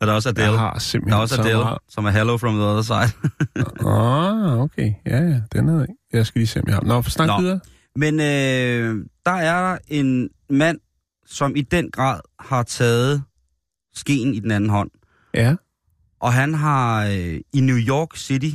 [0.00, 0.50] Og der er også Adele.
[0.50, 1.78] Jeg har Der simpelthen er også så Adele, meget.
[1.88, 3.12] som er Hello from the other side.
[3.88, 4.92] Ah, okay.
[5.06, 5.86] Ja, ja, den er.
[6.12, 6.82] Jeg skal lige se, om jeg har.
[6.82, 7.40] Nå, snak Nå.
[7.40, 7.60] videre.
[7.96, 10.78] Men øh, der er en mand,
[11.26, 13.22] som i den grad har taget
[13.94, 14.90] skeen i den anden hånd.
[15.34, 15.56] Ja.
[16.20, 18.50] Og han har øh, i New York City,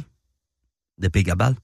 [1.02, 1.56] The Big Apple,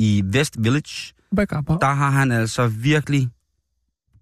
[0.00, 1.66] i West Village, Backup.
[1.80, 3.28] der har han altså virkelig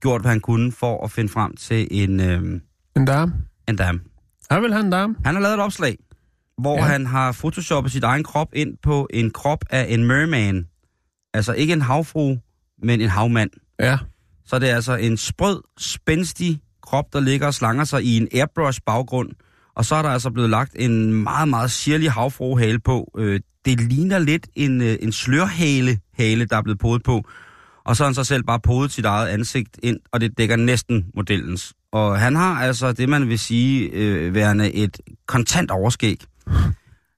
[0.00, 2.60] gjort, hvad han kunne for at finde frem til en, øh,
[2.96, 3.32] En dame.
[3.68, 4.00] en dame.
[4.50, 5.14] Jeg vil have en dame.
[5.24, 5.96] Han har lavet et opslag,
[6.58, 6.84] hvor Ja.
[6.84, 6.90] ja.
[6.90, 10.66] han har photoshoppet sit egen krop ind på en krop af en merman.
[11.34, 12.36] Altså ikke en havfru,
[12.82, 13.50] men en havmand.
[13.80, 13.98] Ja.
[14.46, 18.28] Så det er altså en sprød, spændstig krop, der ligger og slanger sig i en
[18.34, 19.28] airbrush baggrund.
[19.76, 23.12] Og så er der altså blevet lagt en meget, meget sirlig havfruehale på.
[23.18, 27.22] Øh, Det ligner lidt en, øh, en slørhale, hale, der er blevet podet på.
[27.84, 30.56] Og så har han så selv bare podet sit eget ansigt ind, og det dækker
[30.56, 31.72] næsten modellens.
[31.92, 36.20] Og han har altså det, man vil sige, øh, værende et kontant overskæg.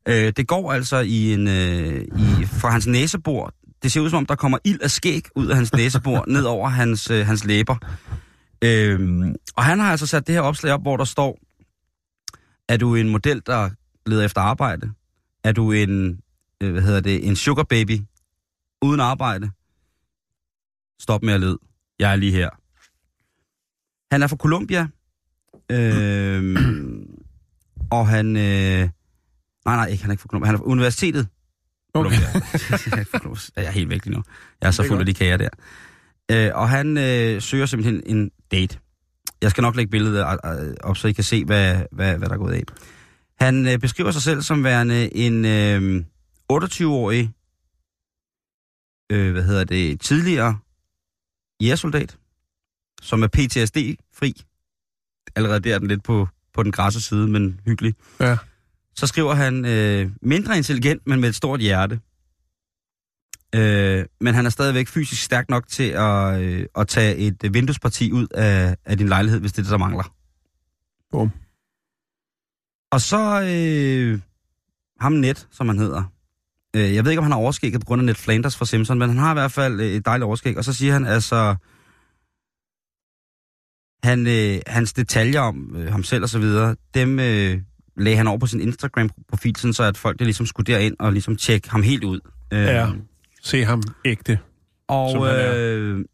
[0.09, 4.16] Øh, det går altså i en, øh, i, fra hans næsebord, det ser ud som
[4.16, 7.44] om, der kommer ild af skæg ud af hans næsebor, ned over hans, øh, hans
[7.44, 7.76] læber.
[8.64, 11.38] Øhm, og han har altså sat det her opslag op, hvor der står,
[12.68, 13.70] er du en model, der
[14.07, 14.92] leder efter arbejde?
[15.44, 16.20] Er du en,
[16.62, 18.00] øh, hvad hedder det, en sugar baby
[18.83, 19.50] uden arbejde?
[21.00, 21.59] Stop med at lede.
[21.98, 22.50] Jeg er lige her.
[24.11, 24.88] Han er fra Colombia.
[25.71, 26.57] Øhm,
[27.99, 28.37] og han...
[28.37, 28.88] Øh,
[29.64, 30.47] nej, nej, ikke, han er ikke fra Colombia.
[30.47, 31.29] Han er fra universitetet.
[31.94, 32.11] Okay.
[32.21, 34.23] Jeg, er jeg er helt væk lige nu.
[34.61, 35.49] Jeg er så fuld af de kager der.
[36.31, 38.79] Øh, og han øh, søger simpelthen en date.
[39.42, 42.35] Jeg skal nok lægge billedet øh, op, så I kan se, hvad, hvad, hvad der
[42.35, 42.62] er gået af.
[43.40, 46.05] Han øh, beskriver sig selv som værende en øh,
[46.53, 47.31] 28-årig,
[49.12, 50.59] øh, hvad hedder det, tidligere
[51.62, 52.18] jægersoldat,
[53.02, 54.42] som er PTSD-fri.
[55.37, 57.94] Allerede der er den lidt på, på den græsse side, men hyggelig.
[58.20, 58.37] Ja.
[58.94, 62.00] Så skriver han, øh, mindre intelligent, men med et stort hjerte.
[63.54, 68.12] Øh, men han er stadigvæk fysisk stærk nok til at, øh, at tage et vinduesparti
[68.12, 70.14] ud af, af din lejlighed, hvis det er det, der mangler.
[71.11, 71.30] Bum.
[72.92, 74.20] Og så øh,
[75.00, 76.02] ham Net, som han hedder.
[76.76, 78.98] Øh, jeg ved ikke, om han har overskægget på grund af Ned Flanders fra Simpson,
[78.98, 80.58] men han har i hvert fald øh, et dejligt overskæg.
[80.58, 81.56] Og så siger han altså,
[84.02, 87.61] han, øh, hans detaljer om øh, ham selv og så videre, dem øh,
[87.96, 91.12] lagde han over på sin Instagram-profil, sådan så at folk der ligesom skulle derind og
[91.12, 92.20] ligesom tjekke ham helt ud.
[92.52, 92.88] Øh, Ja.
[93.42, 94.38] Se ham ægte.
[94.88, 96.04] Og, øh,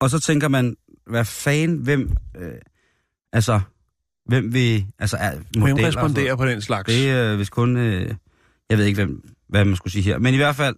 [0.00, 2.52] og så tænker man, hvad fanden, hvem, øh,
[3.32, 3.60] altså,
[4.26, 6.86] hvem vil, altså, er Hvem modeller sådan responderer på den slags?
[6.86, 8.14] Det er øh, hvis kun, øh,
[8.70, 10.18] jeg ved ikke, hvem, hvad man skulle sige her.
[10.18, 10.76] Men i hvert fald,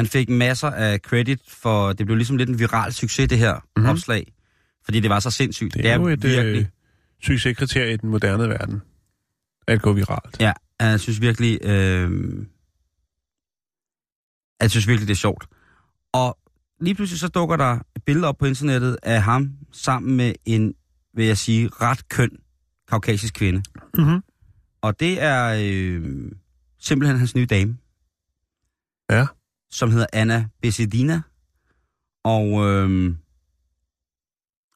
[0.00, 3.54] han fik masser af credit for, det blev ligesom lidt en viral succes, det her
[3.54, 3.62] Mhm.
[3.76, 3.90] mm-hmm.
[3.90, 4.32] opslag.
[4.84, 5.74] Fordi det var så sindssygt.
[5.74, 6.66] Det er jo et øh,
[7.22, 8.82] succeskriterie i den moderne verden.
[9.68, 10.36] At gå viralt.
[10.40, 12.10] Ja, jeg synes virkelig, øh,
[14.60, 15.46] jeg synes virkelig, det er sjovt.
[16.12, 16.38] Og
[16.80, 20.74] lige pludselig så dukker der billeder op på internettet af ham sammen med en,
[21.14, 22.30] vil jeg sige, ret køn
[22.88, 23.62] kaukasisk kvinde.
[23.94, 24.20] Mm-hmm.
[24.82, 26.32] Og det er øh,
[26.78, 27.76] simpelthen hans nye dame.
[29.10, 29.26] Ja.
[29.70, 31.22] Som hedder Anna Besedina.
[32.24, 33.14] Og øh,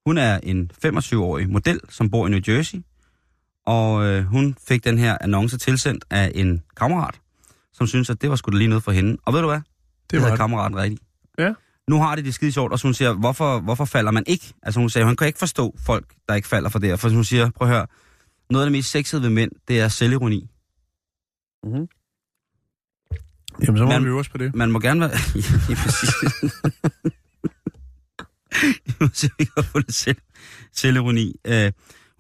[0.07, 2.79] hun er en 25-årig model, som bor i New Jersey.
[3.67, 7.21] Og øh, hun fik den her annonce tilsendt af en kammerat,
[7.73, 9.17] som synes at det var sgu da lige noget for hende.
[9.27, 9.57] Og ved du hvad?
[9.57, 9.65] Det,
[10.11, 11.03] Det havde var kammeraten rigtigt.
[11.39, 11.53] Ja.
[11.89, 14.55] Nu har det det skide sjovt, og så hun siger, hvorfor, hvorfor falder man ikke?
[14.63, 16.97] Altså hun sagde, hun kan ikke forstå folk, der ikke falder for det her.
[16.97, 17.87] For hun siger, prøv at høre,
[18.51, 20.51] noget af det mest sexede ved mænd, det er selvironi.
[23.63, 24.55] Jamen, så må Man- vi øve på det.
[24.55, 25.11] Man må gerne være...
[25.71, 26.11] ja, præcis.
[29.01, 30.17] hun siger ikke få lidt selv,
[30.73, 31.35] selvironi.
[31.49, 31.55] Uh,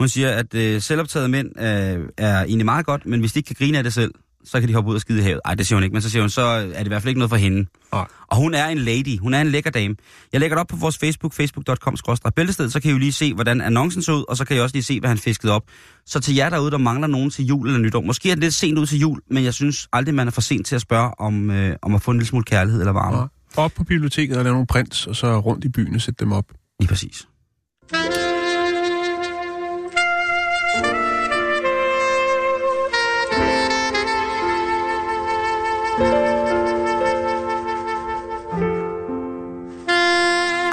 [0.00, 1.62] hun siger, at uh, selvoptaget mænd uh,
[2.16, 4.10] er egentlig meget godt, men hvis de ikke kan grine af det selv,
[4.44, 5.40] så kan de hoppe ud og skide i havet.
[5.46, 7.08] Nej, det siger hun ikke, men så siger hun, så er det i hvert fald
[7.08, 7.66] ikke noget for hende.
[7.92, 8.06] Nej.
[8.26, 9.18] Og hun er en lady.
[9.18, 9.96] Hun er en lækker dame.
[10.32, 11.96] Jeg lægger det op på vores Facebook, facebook.com
[12.36, 14.60] bæltested, så kan I jo lige se, hvordan annoncen så ud, og så kan I
[14.60, 15.62] også lige se, hvad han fiskede op.
[16.06, 18.00] Så til jer derude, der mangler nogen til jul eller nytår.
[18.00, 20.40] Måske er det lidt sent ud til jul, men jeg synes aldrig, man er for
[20.40, 23.18] sent til at spørge om, øh, om at få en lille smule kærlighed eller varme.
[23.18, 23.26] Ja.
[23.56, 26.32] Op på biblioteket og lave nogle prints, og så rundt i byen og sætte dem
[26.32, 26.44] op.
[26.80, 27.28] Lige præcis.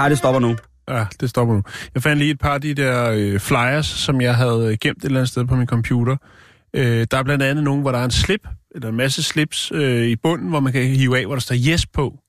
[0.02, 0.56] Ej, det stopper nu.
[0.90, 1.64] Ja, det stopper nu.
[1.94, 5.06] Jeg fandt lige et par af de der øh, flyers, som jeg havde gemt et
[5.06, 6.18] eller andet sted på min computer.
[6.74, 9.72] Øh, der er blandt andet nogle, hvor der er en slip, eller en masse slips
[9.76, 12.20] øh, i bunden, hvor man kan hive af, hvor der står yes på.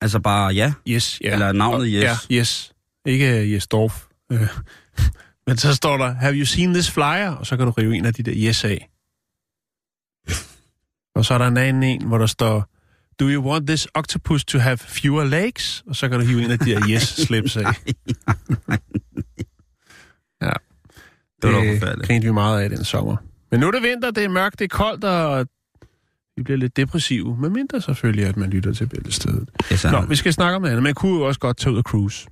[0.00, 0.72] Altså bare ja.
[0.88, 1.32] Yes, ja.
[1.32, 2.30] Eller navnet Yes.
[2.30, 2.72] Ja, yes.
[3.06, 4.06] Ikke uh, Yes Dorf.
[4.32, 4.48] Øh,
[5.46, 7.30] Men så står der, have you seen this flyer?
[7.30, 8.88] Og så kan du rive en af de der yes af.
[11.16, 12.66] Og så er der en anden en, hvor der står,
[13.20, 15.82] do you want this octopus to have fewer legs?
[15.86, 17.64] Og så kan du hive en af de der yes slips af.
[20.42, 20.50] Ja.
[21.42, 22.06] Det var forfærdeligt.
[22.08, 23.16] grinte vi meget af den sommer.
[23.50, 25.46] Men nu er det vinter, det er mørkt, det er koldt, og
[26.36, 27.36] vi bliver lidt depressive.
[27.36, 29.48] Men mindre selvfølgelig, at man lytter til bæltestedet.
[29.68, 30.82] Det er Nå, vi skal snakke om noget andet.
[30.82, 32.28] Man kunne jo også godt tage ud og cruise.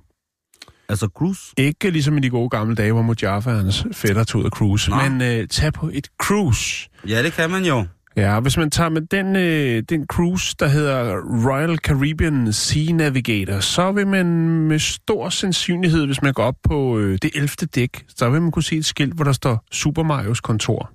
[0.89, 1.53] Altså cruise.
[1.57, 4.51] Ikke ligesom i de gode gamle dage, hvor Mojaffa og hans fætter tog ud og
[4.51, 4.89] cruise.
[4.89, 4.95] Nå.
[4.95, 6.89] Men øh, tag på et cruise.
[7.07, 7.85] Ja, det kan man jo.
[8.19, 11.15] Ja, hvis man tager med den, øh, den cruise, der hedder
[11.49, 14.25] Royal Caribbean Sea Navigator, så vil man
[14.67, 17.47] med stor sandsynlighed, hvis man går op på øh, det 11.
[17.47, 20.91] dæk, så vil man kunne se et skilt, hvor der står Super Marios kontor.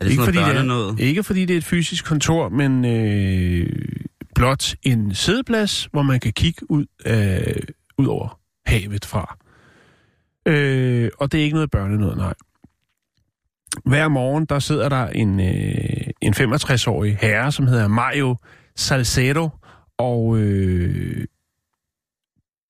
[0.00, 0.98] Er det sådan noget det er, børnenød?
[0.98, 3.66] ikke fordi det er et fysisk kontor, men øh,
[4.34, 7.54] blot en sædeplads, hvor man kan kigge ud, af,
[7.98, 9.36] ud over havet fra.
[10.46, 12.34] Øh, og det er ikke noget børnenød, nej.
[13.84, 18.36] Hver morgen, der sidder der en, øh, en 65-årig herre, som hedder Mario
[18.76, 19.48] Salcedo,
[19.98, 21.24] og øh,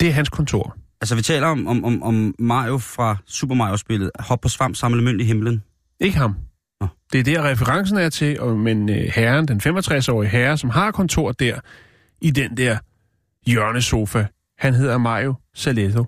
[0.00, 0.76] det er hans kontor.
[1.00, 4.10] Altså, vi taler om, om, om, om Mario fra Super Mario-spillet.
[4.18, 5.62] Hop på svamp, samle mønt i himlen.
[6.00, 6.34] Ikke ham.
[6.80, 6.86] Nå.
[7.12, 10.90] Det er der, referencen er til, og, men øh, herren, den 65-årige herre, som har
[10.90, 11.60] kontor der,
[12.20, 12.78] i den der
[13.46, 14.26] hjørnesofa,
[14.58, 16.04] han hedder Mario Saletto.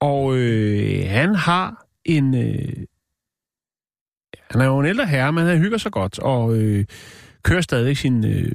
[0.00, 2.34] Og øh, han har en...
[2.34, 2.84] Øh,
[4.54, 6.84] han er jo en ældre herre, men han hygger sig godt, og øh,
[7.42, 8.52] kører stadig sin øh,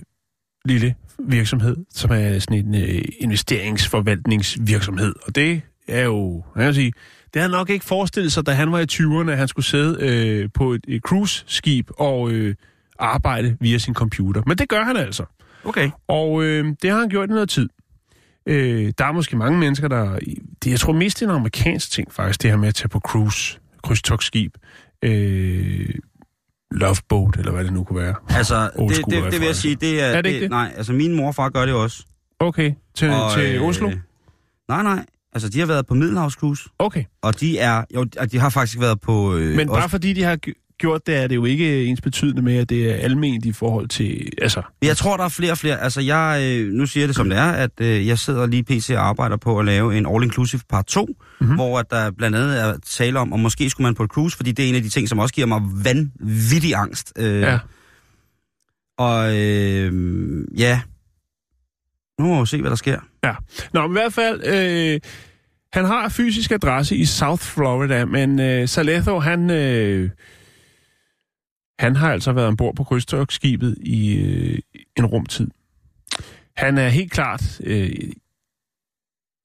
[0.66, 5.16] lille virksomhed, som er sådan en øh, investeringsforvaltningsvirksomhed.
[5.28, 6.94] Og det er jo, jeg kan sige,
[7.34, 9.66] det havde han nok ikke forestillet sig, da han var i 20'erne, at han skulle
[9.66, 12.56] sidde øh, på et, et cruise-skib og øh,
[13.00, 14.42] arbejde via sin computer.
[14.48, 15.26] Men det gør han altså.
[15.64, 15.90] Okay.
[16.08, 17.70] Og øh, det har han gjort i noget tid.
[18.46, 20.20] Øh, der er måske mange mennesker, der...
[20.64, 22.90] Det, jeg tror mest, det er en amerikansk ting faktisk, det her med at tage
[22.90, 24.56] på cruise, krydstogtskib,
[25.04, 25.90] øh,
[26.72, 28.16] loveboat, eller hvad det nu kunne være.
[28.30, 30.06] Altså, det, school det, det vil jeg sige, det er...
[30.06, 30.50] Er det ikke det?
[30.50, 32.06] Nej, altså min mor og far gør det også.
[32.40, 33.92] Okay, til, Og, til øh, Oslo?
[34.68, 35.06] Nej, nej.
[35.34, 37.04] Altså, de har været på Middelhavscruise, Okay.
[37.22, 37.84] og de er...
[37.96, 39.36] Jo, de har faktisk været på...
[39.36, 40.38] Øh, Men også, bare fordi de har
[40.80, 43.88] gjort det, er det jo ikke ens betydende med, at det er alment i forhold
[43.88, 44.30] til...
[44.42, 45.82] Altså, Jeg tror, der er flere og flere.
[45.82, 48.64] Altså, jeg, øh, nu siger jeg det som det er, at øh, jeg sidder lige
[48.64, 51.16] PC og arbejder på at lave en all-inclusive part 2, Mhm.
[51.40, 51.56] mm-hmm.
[51.56, 54.38] hvor at der blandt andet er tale om, og måske skulle man på et cruise,
[54.38, 57.14] fordi det er en af de ting, som også giver mig vanvittig angst.
[57.18, 57.60] Øh, ja.
[58.98, 59.92] Og øh,
[60.58, 60.82] ja,
[62.20, 63.00] nu må vi se, hvad der sker.
[63.24, 63.34] Ja.
[63.74, 65.00] Nå, men i hvert fald, øh,
[65.74, 70.10] han har fysisk adresse i South Florida, men øh, Saletho, han, øh,
[71.80, 74.60] han har altså været ombord på krydstogtskibet i øh,
[74.98, 75.48] en rumtid.
[76.58, 77.92] Han er helt klart øh,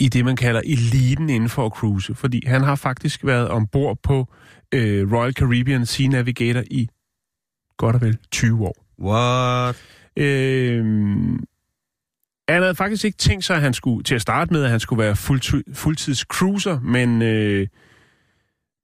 [0.01, 3.99] i det, man kalder eliten inden for at cruise, fordi han har faktisk været ombord
[4.03, 4.29] på
[4.73, 6.89] øh, Royal Caribbean Sea Navigator i
[7.77, 8.87] godt og vel 20 år.
[9.01, 9.77] What?
[10.17, 10.85] Øh,
[12.49, 14.81] han havde faktisk ikke tænkt sig, at han skulle til at starte med, at han
[14.81, 17.67] skulle være fuldti- fuldtids cruiser, men øh,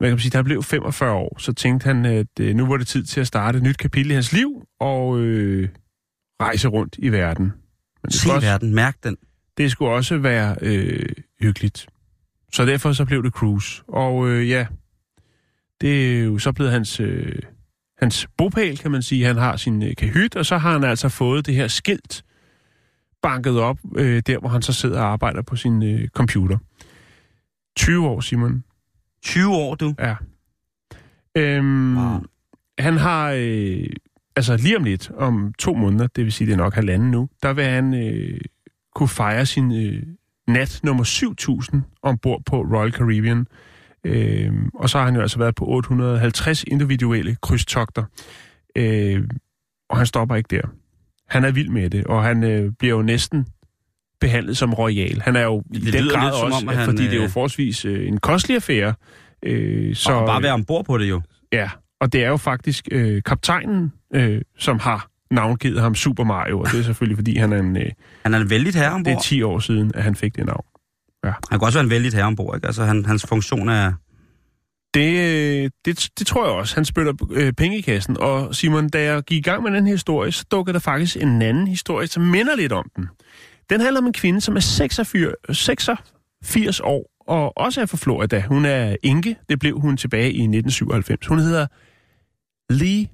[0.01, 2.67] hvad kan man sige, da han blev 45 år, så tænkte han, at øh, nu
[2.67, 5.69] var det tid til at starte et nyt kapitel i hans liv og øh,
[6.43, 7.53] rejse rundt i verden.
[8.03, 9.17] Men Se også, verden, mærk den.
[9.57, 11.09] det skulle også være øh,
[11.41, 11.87] hyggeligt.
[12.53, 13.83] Så derfor så blev det cruise.
[13.89, 14.67] Og øh, ja,
[15.81, 17.39] det er jo så blevet hans, øh,
[17.99, 19.25] hans bopæl, kan man sige.
[19.25, 22.25] Han har sin øh, kahyt, og så har han altså fået det her skilt
[23.23, 26.59] banket op, øh, der hvor han så sidder og arbejder på sin øh, computer.
[27.77, 28.65] 20 år, Simon.
[29.23, 29.95] 20 år, du.
[29.99, 30.15] Ja.
[31.37, 32.21] Øhm, Wow.
[32.79, 33.87] Han har, øh,
[34.37, 37.29] altså lige om lidt, om to måneder, det vil sige, det er nok halvanden nu,
[37.43, 38.41] der vil han øh,
[38.95, 40.03] kunne fejre sin øh,
[40.49, 43.47] nat nummer 7000 ombord på Royal Caribbean.
[44.05, 48.05] Øh, og så har han jo altså været på 850 individuelle krydstogter.
[48.77, 49.29] Øh,
[49.89, 50.63] og han stopper ikke der.
[51.29, 53.47] Han er vild med det, og han øh, bliver jo næsten
[54.21, 55.21] behandlet som royal.
[55.21, 57.13] Han er jo i Det den lyder grad lidt som også, om, han, fordi det
[57.13, 58.95] er jo øh, forholdsvis øh, en kostelig affære.
[59.43, 61.21] Øh, så, Og bare være ombord på det jo.
[61.53, 66.61] Ja, og det er jo faktisk øh, kaptajnen, øh, som har navngivet ham Super Mario,
[66.61, 67.87] og det er selvfølgelig, fordi han er en, øh,
[68.23, 69.15] Han er en vældig herre det ombord.
[69.15, 70.65] er 10 år siden, at han fik det navn.
[71.25, 72.67] Han kan også være en vældig herre ombord, ikke?
[72.67, 73.93] Altså, han, hans funktion er...
[74.95, 75.11] Det,
[75.65, 76.75] øh, det, det tror jeg også.
[76.75, 78.17] Han spytter øh, penge i kassen.
[78.21, 81.17] Og Simon, da jeg gik i gang med den her historie, så dukkede der faktisk
[81.17, 83.09] en anden historie, som minder lidt om den.
[83.71, 88.45] Den handler om en kvinde, som er 86, 86 år, og også er fra Florida.
[88.49, 89.37] Hun er enke.
[89.49, 91.27] Det blev hun tilbage i 1997.
[91.27, 91.67] Hun hedder
[92.71, 93.09] Lee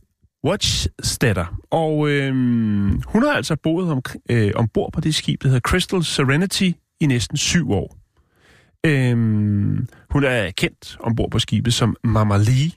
[0.45, 1.61] Watchstetter.
[1.71, 2.33] Og øh,
[3.07, 7.07] hun har altså boet om, øh, ombord på det skib, der hedder Crystal Serenity, i
[7.07, 7.97] næsten syv år.
[8.87, 12.71] Øhm, hun er kendt ombord på skibet som Mama Lee,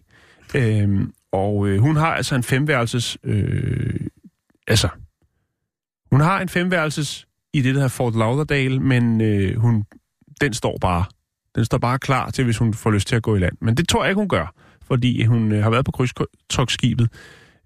[0.56, 3.18] øhm, og øh, hun har altså en femværelses...
[3.24, 4.00] Øh,
[4.68, 4.90] altså,
[6.12, 9.86] hun har en femværelses i det, der hedder Fort Lauderdale, men øh, hun,
[10.42, 11.06] den står bare.
[11.56, 13.58] Den står bare klar til, hvis hun får lyst til at gå i land.
[13.62, 17.10] Men det tror jeg ikke, hun gør, fordi hun øh, har været på krydstogtskibet,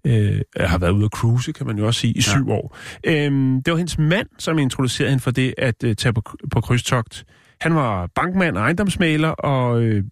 [0.06, 2.76] øh, har været ude at cruise, kan man jo også sige, i syv år.
[3.04, 6.60] Øhm, det var hendes mand, som introducerede hende for det at øh, tage på, på
[6.60, 7.24] krydstogt.
[7.60, 10.04] Han var bankmand og ejendomsmaler, og øh,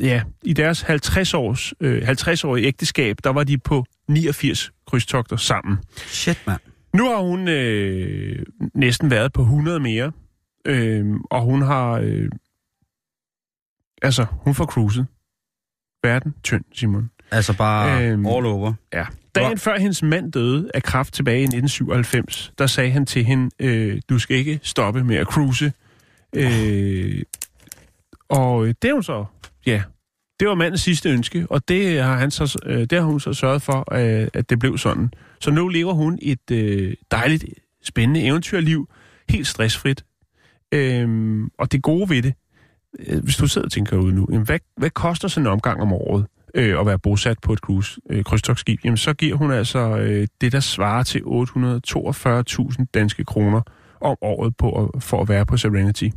[0.00, 5.78] ja, i deres 50 års, øh, 50-årige ægteskab, der var de på 89 krydstogter sammen.
[5.96, 6.60] Shit, mand.
[6.96, 8.42] Nu har hun øh,
[8.74, 10.12] næsten været på 100 mere,
[10.64, 12.28] øh, og hun har, øh,
[14.02, 15.06] altså, hun får cruiset.
[16.02, 17.10] Verden tynd, Simon.
[17.30, 18.72] Altså bare Øhm, all over.
[18.92, 19.06] Ja.
[19.34, 23.50] Dagen før hendes mand døde af kræft tilbage i 1997, der sagde han til hende,
[23.58, 25.72] øh, du skal ikke stoppe med at cruise.
[26.32, 27.22] Øh,
[28.28, 29.24] og øh, det er hun så,
[29.66, 29.82] ja,
[30.40, 33.32] Det var mandens sidste ønske, og det har, han så, øh, det har hun så
[33.32, 35.10] sørget for, øh, at det blev sådan.
[35.40, 37.44] Så nu lever hun et øh, dejligt,
[37.84, 38.88] spændende eventyrliv,
[39.28, 40.04] helt stressfrit.
[40.72, 42.34] Øhm, og det gode ved det,
[42.98, 45.80] øh, hvis du sidder og tænker ud nu, jamen, hvad, hvad koster sådan en omgang
[45.82, 48.80] om året øh, at være bosat på et cruise, øh, krydstogtskib?
[48.84, 51.18] Jamen så giver hun altså øh, det, der svarer til
[52.78, 53.60] 842.000 danske kroner
[54.00, 56.08] om året på at, for at være på Serenity.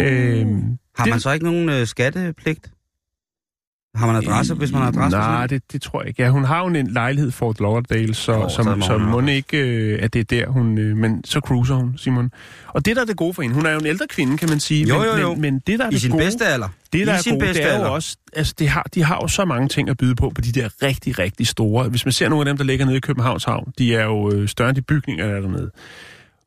[0.00, 2.70] Øhm, Har det- man så ikke nogen øh, skattepligt?
[3.94, 5.18] Har man adresse, hvis man har adresse?
[5.18, 6.22] Nej, det, det tror jeg ikke.
[6.22, 9.20] Ja, hun har jo en lejlighed i Fort Lauderdale, så, oh, som, må så må
[9.20, 10.78] ikke, øh, at det er der, hun...
[10.78, 12.30] Øh, men så cruiser hun, Simon.
[12.68, 14.48] Og det, der er det gode for hende, hun er jo en ældre kvinde, kan
[14.48, 14.86] man sige.
[14.88, 15.32] Jo, men, jo, jo.
[15.32, 16.68] Men, men det, der er I det sin gode, bedste alder?
[16.92, 17.86] det, der I er sin gode, bedste det er alder?
[17.86, 18.16] jo også...
[18.36, 20.68] Altså, de har, de har jo så mange ting at byde på, på de der
[20.82, 21.88] rigtig, rigtig store.
[21.88, 24.32] Hvis man ser nogle af dem, der ligger nede i Københavns Havn, de er jo
[24.32, 25.70] øh, større end de bygninger, der er dernede.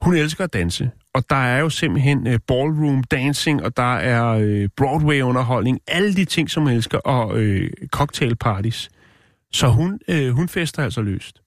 [0.02, 4.26] Hun elsker at danse, og der er jo simpelthen øh, ballroom dancing, og der er
[4.42, 8.90] øh, Broadway-underholdning, alle de ting, som hun elsker, og øh, cocktailparties.
[9.52, 11.42] Så hun, øh, hun fester altså løst.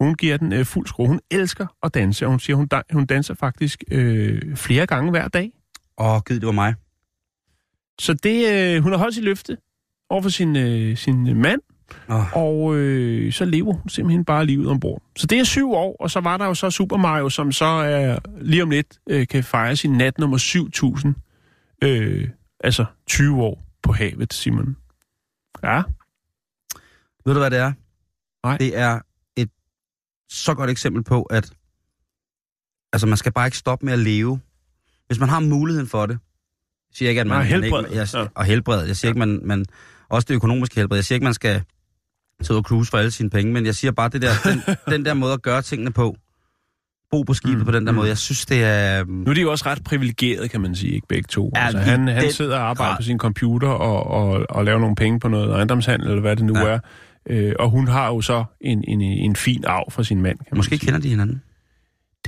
[0.00, 1.08] Hun giver den øh, fuld skrue.
[1.08, 5.10] Hun elsker at danse, og hun siger, hun, da- hun danser faktisk øh, flere gange
[5.10, 5.52] hver dag.
[5.98, 6.74] Åh, gid, det var mig.
[8.00, 9.56] Så det, øh, hun har holdt sit løfte
[10.10, 11.60] over for sin, øh, sin mand,
[12.08, 12.36] Oh.
[12.36, 15.02] og øh, så lever hun simpelthen bare livet ombord.
[15.16, 17.64] Så det er syv år, og så var der jo så Super Mario, som så
[17.64, 21.14] er lige om lidt øh, kan fejre sin nat nummer 7000.
[21.84, 22.28] Øh,
[22.60, 24.76] altså 20 år på havet, Simon.
[25.62, 25.82] Ja,
[27.26, 27.72] Ved du, hvad det er?
[28.46, 28.56] Nej.
[28.56, 29.00] Det er
[29.36, 29.50] et
[30.30, 31.50] så godt eksempel på, at
[32.92, 34.40] altså, man skal bare ikke stoppe med at leve.
[35.06, 36.18] Hvis man har muligheden for det,
[36.90, 37.36] jeg siger ikke, at man...
[37.36, 37.84] Nej, man helbred.
[37.84, 38.26] Ikke, jeg, Ja.
[38.34, 38.86] Og helbred.
[38.86, 39.64] Jeg siger ikke, man, man...
[40.08, 40.96] Også det økonomiske helbred.
[40.96, 41.62] Jeg siger ikke, man skal
[42.50, 44.60] ud og cruise for alle sine penge, men jeg siger bare, det der, den,
[44.94, 46.16] den der måde at gøre tingene på,
[47.10, 47.96] bo på skibet Mm, på den der mm.
[47.96, 49.00] måde, jeg synes, det er...
[49.00, 51.50] øhm, nu er de jo også ret privilegerede, kan man sige, ikke begge to.
[51.56, 52.96] Ja, altså, han, han sidder og arbejder grad.
[52.98, 56.44] på sin computer og, og, og laver nogle penge på noget ejendomshandel, eller hvad det
[56.44, 56.64] nu Ja.
[56.66, 56.78] er.
[57.30, 60.46] Øh, og hun har jo så en, en, en fin arv fra sin mand, kan
[60.52, 60.86] man Måske sige.
[60.86, 61.42] kender de hinanden.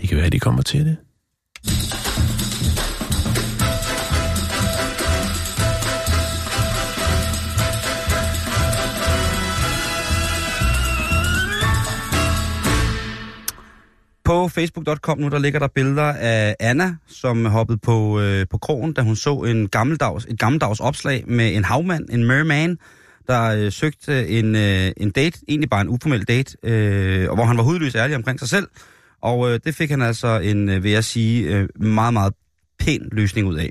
[0.01, 0.97] Det kan være, at de kommer til det.
[14.29, 18.93] På facebook.com nu, der ligger der billeder af Anna, som hoppede på, øh, på krogen,
[18.93, 22.79] da hun så en gammeldags, et gammeldags opslag med en havmand, en merman,
[23.27, 27.45] der øh, søgte en, øh, en date, egentlig bare en uformel date, øh, og hvor
[27.45, 28.69] han var hudløs ærlig omkring sig selv.
[29.23, 32.33] Og øh, det fik han altså en, øh, vil jeg sige, øh, meget, meget
[32.79, 33.71] pæn løsning ud af.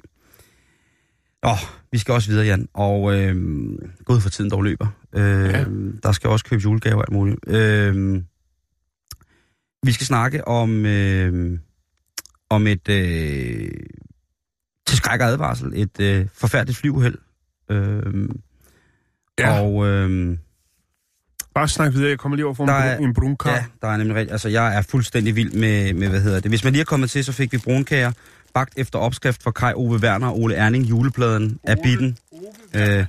[1.45, 1.59] Åh,
[1.91, 2.67] vi skal også videre, Jan.
[2.73, 3.35] Og øh,
[4.05, 4.87] gud for tiden dog løber.
[5.15, 5.65] Øh, Ja.
[6.03, 7.37] Der skal også købes julegaver og alt muligt.
[7.47, 8.21] Øh,
[9.87, 11.59] vi skal snakke om, øh,
[12.49, 13.71] om et øh,
[14.87, 17.17] til skræk og advarsel, et øh, forfærdeligt flyuheld.
[17.71, 18.29] Øh,
[19.39, 19.61] Ja.
[19.61, 20.37] Og øh,
[21.55, 23.51] Bare snak videre, jeg kommer lige over for en, Der er- brun, en brunkar.
[23.51, 26.51] ja, der er nemlig altså jeg er fuldstændig vild med, med, hvad hedder det.
[26.51, 28.11] Hvis man lige er kommet til, så fik vi brunkager,
[28.53, 32.17] bagt efter opskrift fra Kai Ove Werner og Ole Erning, julepladen af Bitten.
[32.75, 33.05] Øh,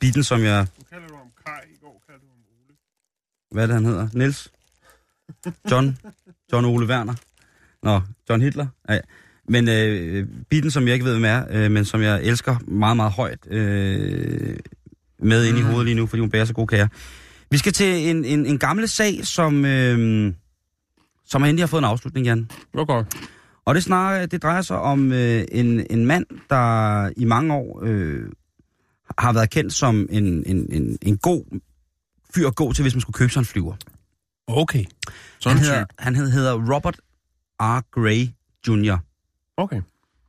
[0.00, 2.76] Bitten, som jeg, Du kalder du om Kai, i går kaldte du om Ole.
[3.50, 4.08] hvad er det, han hedder?
[4.12, 4.52] Niels?
[5.70, 5.98] John?
[6.52, 7.14] John Ole Werner?
[7.82, 8.00] Nå,
[8.30, 8.66] John Hitler?
[8.88, 9.00] Ja, ja.
[9.48, 12.96] Men øh, Bitten, som jeg ikke ved, hvem er, øh, men som jeg elsker meget,
[12.96, 14.56] meget højt, øh,
[15.18, 16.88] med ind i hovedet lige nu, fordi hun bærer så gode kager.
[17.50, 20.32] Vi skal til en, en, en gammel sag, som, øh,
[21.26, 22.50] som endelig har fået en afslutning, Jan.
[22.74, 23.16] Godt.
[23.64, 27.80] Og det, snarere, det drejer sig om øh, en, en mand, der i mange år
[27.84, 28.20] øh,
[29.18, 31.60] har været kendt som en, en, en, en god
[32.34, 33.74] fyr at gå til, hvis man skulle købe sig en flyver.
[34.46, 34.84] Okay.
[35.38, 35.94] Sådan Han hedder, type.
[35.98, 37.00] han hed- hedder Robert
[37.60, 37.80] R.
[37.90, 38.26] Gray
[38.68, 38.96] Jr.
[39.56, 39.82] Okay.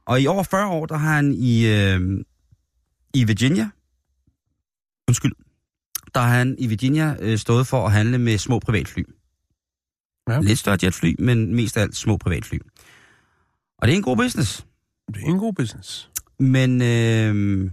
[0.06, 2.24] Og i over 40 år, der har han i, øh,
[3.14, 3.70] i Virginia,
[5.08, 5.32] undskyld,
[6.16, 9.04] der har han i Virginia øh, stået for at handle med små privatfly.
[10.30, 10.40] Ja.
[10.40, 12.58] Lidt større jetfly, men mest af alt små privatfly.
[13.78, 14.66] Og det er en god business.
[15.14, 16.10] Det er en god business.
[16.40, 17.72] Men øh,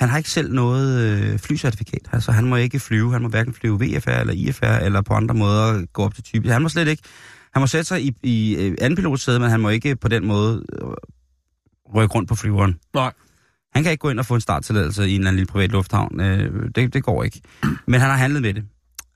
[0.00, 2.08] han har ikke selv noget øh, flycertifikat.
[2.12, 3.12] Altså han må ikke flyve.
[3.12, 6.48] Han må hverken flyve VFR eller IFR eller på andre måder gå op til type.
[6.52, 7.02] Han må slet ikke.
[7.52, 10.26] Han må sætte sig i, i øh, anden pilotsæde, men han må ikke på den
[10.26, 10.88] måde øh,
[11.94, 12.78] rykke rundt på flyveren.
[12.94, 13.12] Nej.
[13.74, 15.70] Han kan ikke gå ind og få en starttilladelse i en eller anden lille privat
[15.70, 16.20] lufthavn.
[16.20, 17.40] Øh, det, det går ikke.
[17.86, 18.64] Men han har handlet med det.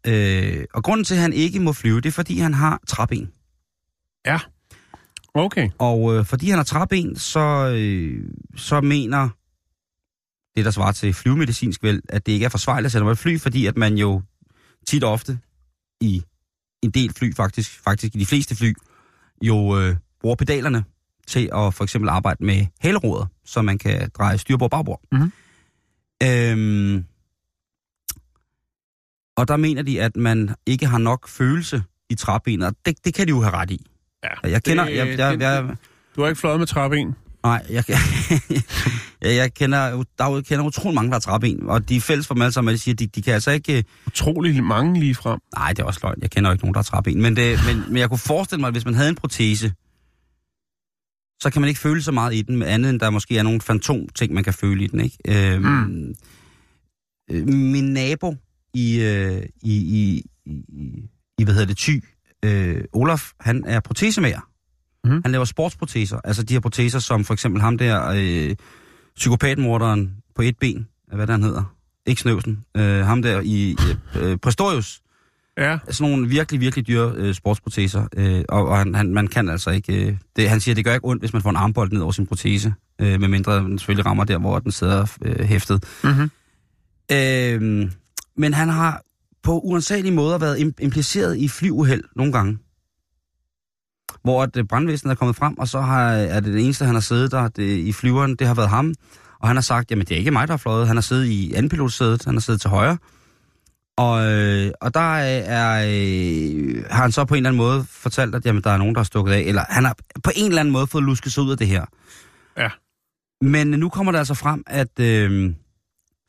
[0.07, 3.31] Øh, og grunden til, at han ikke må flyve, det er, fordi han har træben.
[5.35, 5.69] Okay.
[5.79, 8.25] Og øh, fordi han har træben, så, øh,
[8.57, 9.29] så mener
[10.57, 13.17] det, der svarer til flyvemedicinsk vel, at det ikke er forsvarligt at sætte mig i
[13.17, 14.23] fly, fordi at man jo
[14.87, 15.39] tit og ofte
[16.01, 16.23] i
[16.83, 18.73] en del fly, faktisk, faktisk i de fleste fly,
[19.43, 20.85] jo øh, bruger pedalerne
[21.27, 25.01] til at for eksempel arbejde med haleroder, så man kan dreje styrbord og bagbord.
[25.13, 25.33] Mhm.
[26.23, 27.05] Øhm,
[29.37, 33.15] og der mener de, at man ikke har nok følelse i træbenet, og det, det
[33.15, 33.87] kan de jo have ret i.
[34.25, 34.85] Ja, Jeg kender...
[34.85, 35.77] det- jeg, jeg, det- jeg,
[36.17, 37.15] Du har ikke fløjet med træben?
[37.45, 37.85] Nej, jeg,
[39.23, 42.27] jeg, jeg kender, der er kender utrolig mange, der har træben, og de er fælles
[42.27, 43.79] for dem alle sammen, at de siger, de, de kan altså ikke...
[43.79, 45.41] øh, Utrolig mange lige frem.
[45.57, 46.19] Nej, det er også løgn.
[46.23, 47.23] Jeg kender jo ikke nogen, der har træben.
[47.23, 49.73] Men, det, men, men jeg kunne forestille mig, at hvis man havde en protese,
[51.43, 53.43] så kan man ikke føle så meget i den, med andet end der måske er
[53.43, 55.01] nogle fantom-ting, man kan føle i den.
[55.01, 55.19] Ikke?
[55.55, 56.15] Øhm, Mm.
[57.31, 58.37] øh, min nabo
[58.75, 60.63] i, øh, i, i, i,
[61.39, 62.05] i, hvad hedder det, Thy,
[62.45, 64.50] øh, Olaf, han er protesemager.
[65.05, 65.21] Mhm.
[65.25, 66.21] Han laver sportsproteser.
[66.25, 68.57] Altså de her proteser, som for eksempel ham der, øh,
[69.17, 71.75] psykopatmorderen på et ben, hvad der han hedder.
[72.07, 72.65] Ikke Snøvsen.
[72.77, 73.77] Øh, ham der i
[74.21, 75.01] øh, Præstorius
[75.59, 79.49] Ja, sådan nogle virkelig, virkelig dyre øh, sportsproteser, øh, og, og han, han, man kan
[79.49, 80.07] altså ikke...
[80.07, 82.13] Øh, det, han siger, det gør ikke ondt, hvis man får en armbold ned over
[82.13, 85.85] sin protese, øh, medmindre den selvfølgelig rammer der, hvor den sidder øh, hæftet.
[86.05, 86.31] Mhm.
[87.13, 87.91] Øh,
[88.37, 89.03] men han har
[89.43, 92.59] på uansagelige måder været im- impliceret i flyuheld nogle gange.
[94.23, 96.95] Hvor at øh, brandvæsenet er kommet frem, og så har, er det det eneste, han
[96.95, 98.95] har siddet der det, i flyveren, det har været ham.
[99.41, 100.87] Og han har sagt, jamen det er ikke mig, der har fløjet.
[100.87, 102.99] Han har siddet i andenpilotsædet, han har siddet til højre.
[103.97, 108.35] Og, øh, og der er, øh, har han så på en eller anden måde fortalt,
[108.35, 109.41] at jamen, der er nogen, der har stukket af.
[109.41, 111.85] Eller han har på en eller anden måde fået lusket sig ud af det her.
[112.57, 112.69] Ja.
[113.41, 115.55] Men nu kommer det altså frem, at øh,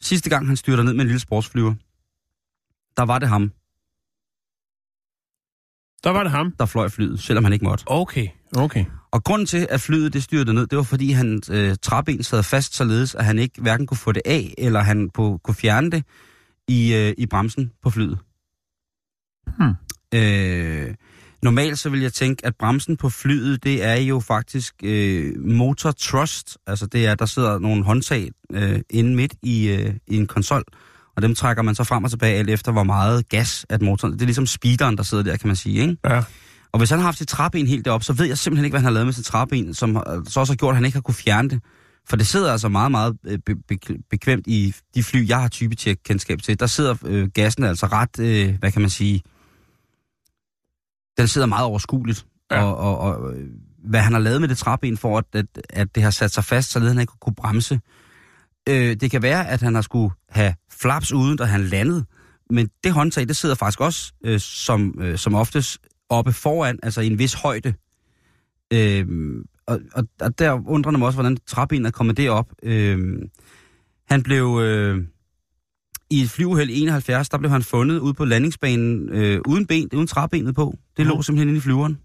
[0.01, 1.73] sidste gang han styrter ned med en lille sportsflyver,
[2.97, 3.51] der var det ham,
[6.03, 6.53] der var det ham.
[6.59, 7.83] der fløj flyet, selvom han ikke måtte.
[7.87, 8.27] Okay,
[8.57, 8.85] okay.
[9.11, 12.43] Og grunden til, at flyet det styrtede ned, det var fordi han øh, træben sad
[12.43, 15.91] fast således, at han ikke hverken kunne få det af, eller han på, kunne fjerne
[15.91, 16.03] det
[16.67, 18.19] i, øh, i bremsen på flyet.
[19.57, 19.73] Hmm.
[20.13, 20.93] Øh,
[21.41, 25.91] normalt så vil jeg tænke, at bremsen på flyet, det er jo faktisk øh, motor
[25.99, 26.57] thrust.
[26.67, 30.63] Altså det er, der sidder nogle håndtag øh, inde midt i, øh, i en konsol,
[31.15, 34.13] og dem trækker man så frem og tilbage alt efter, hvor meget gas at motoren...
[34.13, 35.97] Det er ligesom speederen, der sidder der, kan man sige, ikke?
[36.05, 36.23] Ja.
[36.71, 38.79] Og hvis han har haft sit træben helt deroppe, så ved jeg simpelthen ikke, hvad
[38.81, 40.95] han har lavet med sit træben, som har- så også har gjort, at han ikke
[40.95, 41.59] har kunne fjerne det.
[42.09, 45.47] For det sidder altså meget, meget øh, be- be- bekvemt i de fly, jeg har
[45.47, 46.59] typetjek kendskab til.
[46.59, 49.21] Der sidder øh, gassen altså ret, øh, hvad kan man sige,
[51.17, 52.25] den sidder meget overskueligt.
[52.51, 52.55] Ja.
[52.59, 52.63] Ja.
[52.65, 53.47] Og, og, og øh,
[53.89, 56.43] hvad han har lavet med det træben for, at, at, at det har sat sig
[56.43, 57.79] fast, så han ikke kunne bremse.
[58.69, 62.05] Øh, det kan være, at han har skulle have flaps uden, da han landede.
[62.49, 67.01] Men det håndtag, det sidder faktisk også øh, som, øh, som oftest oppe foran, altså
[67.01, 67.73] i en vis højde.
[68.73, 69.07] Øh,
[69.67, 72.53] og, og, og der undrer mig også, hvordan træbenen er kommet derop.
[72.63, 73.19] Øh,
[74.09, 74.59] han blev...
[74.63, 75.03] Øh,
[76.09, 79.89] I et flyuheld i 71, der blev han fundet ude på landingsbanen øh, uden ben,
[79.93, 80.77] uden træbenet på.
[80.97, 81.99] Det lå simpelthen inde i flyveren.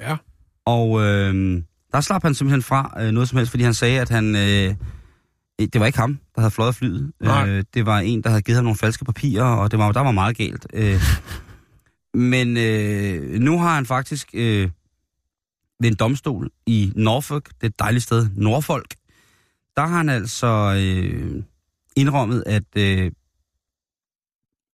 [0.00, 0.16] Ja.
[0.64, 1.62] Og øh,
[1.92, 4.36] der slap han simpelthen fra øh, noget som helst, fordi han sagde, at han...
[4.36, 4.74] Øh,
[5.66, 7.12] det var ikke ham, der havde fløjet flyet.
[7.20, 7.48] Nej.
[7.48, 10.00] Øh, det var en, der havde givet ham nogle falske papirer, og det var, der
[10.00, 10.66] var meget galt.
[10.72, 11.02] Øh,
[12.32, 14.70] men øh, nu har han faktisk øh,
[15.80, 18.94] ved en domstol i Norfolk, det er et dejligt sted, Norfolk,
[19.76, 21.42] der har han altså øh,
[21.96, 23.12] indrømmet, at øh,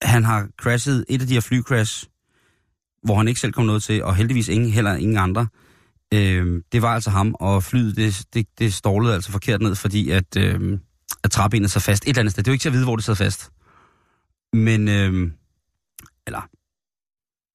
[0.02, 2.06] han har crashet et af de her flycrash,
[3.02, 5.46] hvor han ikke selv kom noget til, og heldigvis ingen, heller ingen andre.
[6.14, 10.10] Øh, det var altså ham, og flyet, det, det, det stålede altså forkert ned, fordi
[10.10, 10.78] at, øh,
[11.24, 12.42] at træbenet sad fast et eller andet sted.
[12.42, 13.50] Det er jo ikke til at vide, hvor det sad fast.
[14.52, 15.30] Men, øh,
[16.26, 16.48] eller,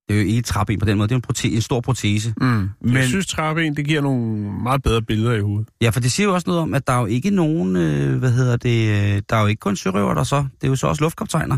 [0.08, 1.82] det er jo ikke et træben på den måde, det er en, prote- en stor
[1.82, 2.34] protese.
[2.42, 2.70] Mm.
[2.82, 2.96] Men...
[2.96, 5.68] Jeg synes, træben, det giver nogle meget bedre billeder i hovedet.
[5.82, 8.20] Ja, for det siger jo også noget om, at der er jo ikke nogen, øh,
[8.20, 10.76] hvad hedder det, øh, der er jo ikke kun sørøver der så, det er jo
[10.76, 11.58] så også luftkaptajner.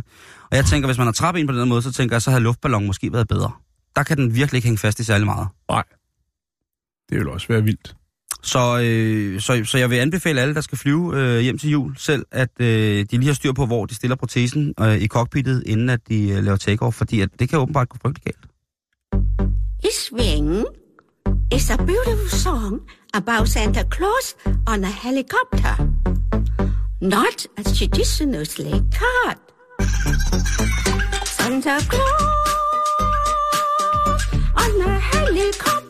[0.51, 2.43] Og jeg tænker, hvis man har trappet på den måde, så tænker jeg, så havde
[2.43, 3.51] luftballon måske været bedre.
[3.95, 5.47] Der kan den virkelig ikke hænge fast i særlig meget.
[7.09, 7.95] Det vil også være vildt.
[8.43, 11.97] Så, øh, så, så jeg vil anbefale alle, der skal flyve øh, hjem til jul
[11.97, 12.67] selv, at øh,
[13.11, 16.29] de lige har styr på, hvor de stiller protesen øh, i cockpittet, inden at de
[16.29, 18.45] øh, laver takeoff, fordi at det kan åbenbart gå frygtelig galt.
[19.91, 20.65] Swing
[21.51, 22.81] is a beautiful song
[23.13, 24.35] about Santa Claus
[24.67, 25.75] on a helicopter,
[27.01, 29.37] not a traditional sleigh cart.
[31.25, 32.33] Santa Claus
[34.55, 35.82] on a helicopter.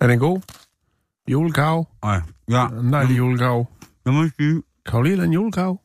[0.00, 0.40] Er den god?
[1.30, 1.88] Julekav?
[2.02, 2.20] Ej,
[2.50, 3.66] ja, En dejlig julekav.
[4.04, 5.80] jeg må sige, lide en julekav?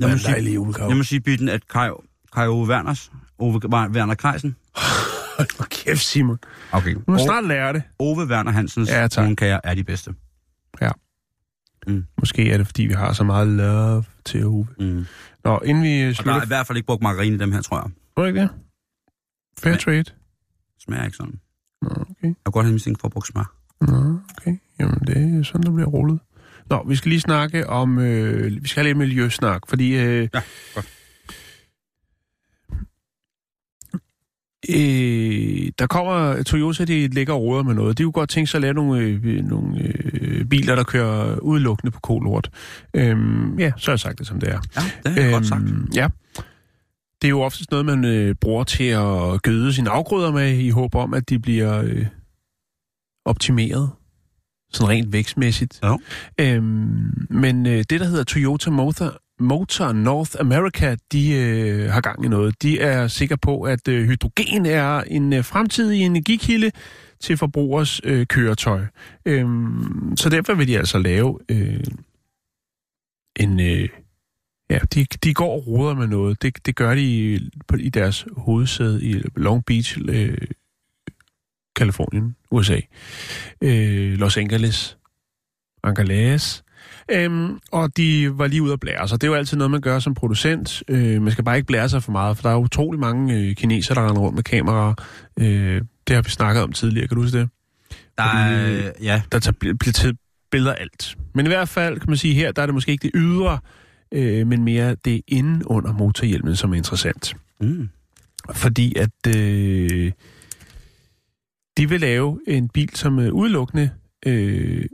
[0.00, 0.88] jeg må en dejlig julekav.
[0.88, 1.90] jeg må sige bitten, at Kai,
[2.32, 4.56] Kai Ove Werners, Ove Werner Kreisen,
[5.36, 6.38] Hold nu kæft, Simon.
[6.72, 7.82] okay, Du må snart lære det.
[7.98, 10.14] Ove Werner Hansens Ja, ja, kager er de bedste.
[11.86, 12.04] Mm.
[12.20, 14.66] Måske er det, fordi vi har så meget love til Ove.
[14.80, 15.06] Mm.
[15.44, 16.40] Nå, inden vi Og der slutter...
[16.40, 17.90] er i hvert fald ikke brugt margarine i dem her, tror jeg.
[18.16, 18.50] Det ikke det?
[19.58, 19.80] Fair Nej.
[19.80, 20.04] trade.
[20.84, 21.40] Smager ikke sådan.
[22.30, 22.38] Okay.
[22.38, 23.52] Jeg kan godt have mistænkt for at bruge smør.
[23.80, 24.56] Nå, okay.
[24.80, 26.18] Jamen, det er sådan, der bliver rullet.
[26.70, 27.98] Nå, vi skal lige snakke om...
[27.98, 29.94] Øh, vi skal have lidt miljøsnak, fordi...
[29.94, 30.40] Øh, Ja,
[30.74, 30.86] godt.
[34.70, 37.98] Øh, der kommer Toyota, de ligger og råder med noget.
[37.98, 41.90] De kunne godt tænke sig at lave nogle, øh, nogle øh, biler, der kører udelukkende
[41.90, 42.50] på kolort.
[42.94, 44.60] Øhm, ja, så har jeg sagt det, som det er.
[44.76, 45.62] Ja, det er øhm, godt sagt.
[45.94, 46.08] Ja.
[47.22, 50.70] Det er jo oftest noget, man øh, bruger til at gøde sine afgrøder med, i
[50.70, 52.06] håb om, at de bliver øh,
[53.24, 53.90] optimeret.
[54.72, 55.80] Sådan rent vækstmæssigt.
[55.84, 55.98] Jo.
[56.40, 62.24] Øhm, men øh, det, der hedder Toyota Motor, Motor North America, de øh, har gang
[62.24, 62.62] i noget.
[62.62, 66.70] De er sikre på, at øh, hydrogen er en øh, fremtidig energikilde
[67.20, 68.80] til forbrugers øh, køretøj.
[69.26, 71.84] Øhm, så derfor vil de altså lave øh,
[73.36, 73.60] en...
[73.60, 73.88] Øh,
[74.70, 76.42] ja, de, de går og roder med noget.
[76.42, 80.38] Det, det gør de i, på, i deres hovedsæde i Long Beach, øh,
[81.76, 82.80] Kalifornien, USA.
[83.60, 84.98] Øh, Los Angeles.
[85.84, 86.64] Angeles.
[87.10, 89.20] Øhm, og de var lige ude at blære sig.
[89.20, 90.82] Det er jo altid noget, man gør som producent.
[90.88, 93.54] Øh, man skal bare ikke blære sig for meget, for der er utrolig mange øh,
[93.54, 94.94] kinesere, der render rundt med kameraer.
[95.40, 97.48] Øh, det har vi snakket om tidligere, kan du huske det?
[98.18, 100.16] Der er, ja, Der tager, bliver bliver taget
[100.50, 101.16] billeder af alt.
[101.34, 103.58] Men i hvert fald, kan man sige her, der er det måske ikke det ydre,
[104.12, 107.34] øh, men mere det inden under motorhjelmen, som er interessant.
[107.60, 107.88] mm.
[108.52, 110.12] Fordi at øh,
[111.76, 113.90] de vil lave en bil, som er udelukkende,
[114.26, 114.84] øh,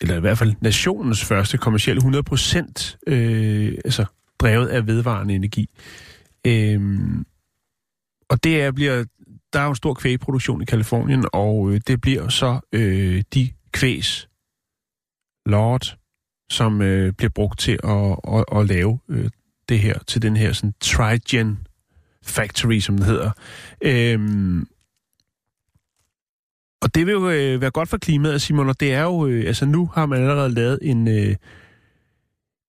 [0.00, 4.04] eller i hvert fald nationens første kommercielle 100% øh, altså
[4.38, 5.70] drevet af vedvarende energi.
[6.46, 6.80] Øh,
[8.28, 9.04] og det er, bliver,
[9.52, 13.50] der er jo en stor kvægproduktion i Kalifornien, og øh, det bliver så øh, de
[13.72, 14.28] kvægs
[15.46, 15.96] lort,
[16.52, 19.30] som øh, bliver brugt til at, at, at lave øh,
[19.68, 21.58] det her, til den her sådan Trigen
[22.24, 23.30] Factory, som den hedder.
[23.82, 24.66] Øhm,
[26.82, 29.46] og det vil jo øh, være godt for klimaet, Simon, og det er jo, øh,
[29.46, 31.36] altså nu har man allerede lavet en, øh,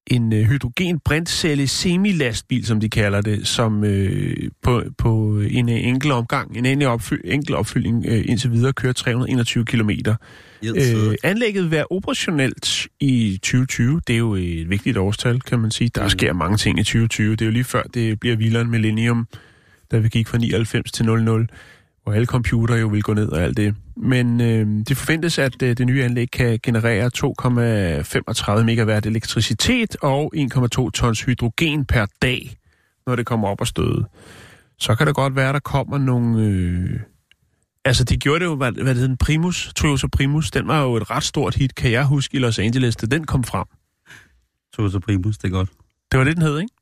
[0.07, 5.87] en øh, hydrogen brintcelle semilastbil, som de kalder det, som øh, på, på en øh,
[5.87, 10.15] enkelt omgang, en enkelt, opfyld, enkelt opfyldning øh, indtil videre kører 321 kilometer.
[10.65, 14.01] Øh, anlægget vil være operationelt i 2020.
[14.07, 15.89] Det er jo et vigtigt årstal, kan man sige.
[15.95, 17.31] Der sker mange ting i 2020.
[17.31, 19.27] Det er jo lige før, det bliver vildere Millennium,
[19.91, 21.47] da vi gik fra 99 til 00,
[22.03, 23.75] hvor alle computer jo vil gå ned og alt det.
[23.97, 27.11] Men øh, det forventes, at øh, det nye anlæg kan generere
[28.59, 32.57] 2,35 megawatt elektricitet og 1,2 tons hydrogen per dag,
[33.07, 34.05] når det kommer op og støde.
[34.79, 36.43] Så kan det godt være, at der kommer nogle...
[36.43, 36.99] Øh,
[37.85, 40.51] Altså, de gjorde det jo, hvad, hvad det hed, Primus, Toyota Primus.
[40.51, 43.25] Den var jo et ret stort hit, kan jeg huske, i Los Angeles, da den
[43.25, 43.65] kom frem.
[44.75, 45.69] Toyota Primus, det er godt.
[46.11, 46.72] Det var det, den hed, ikke?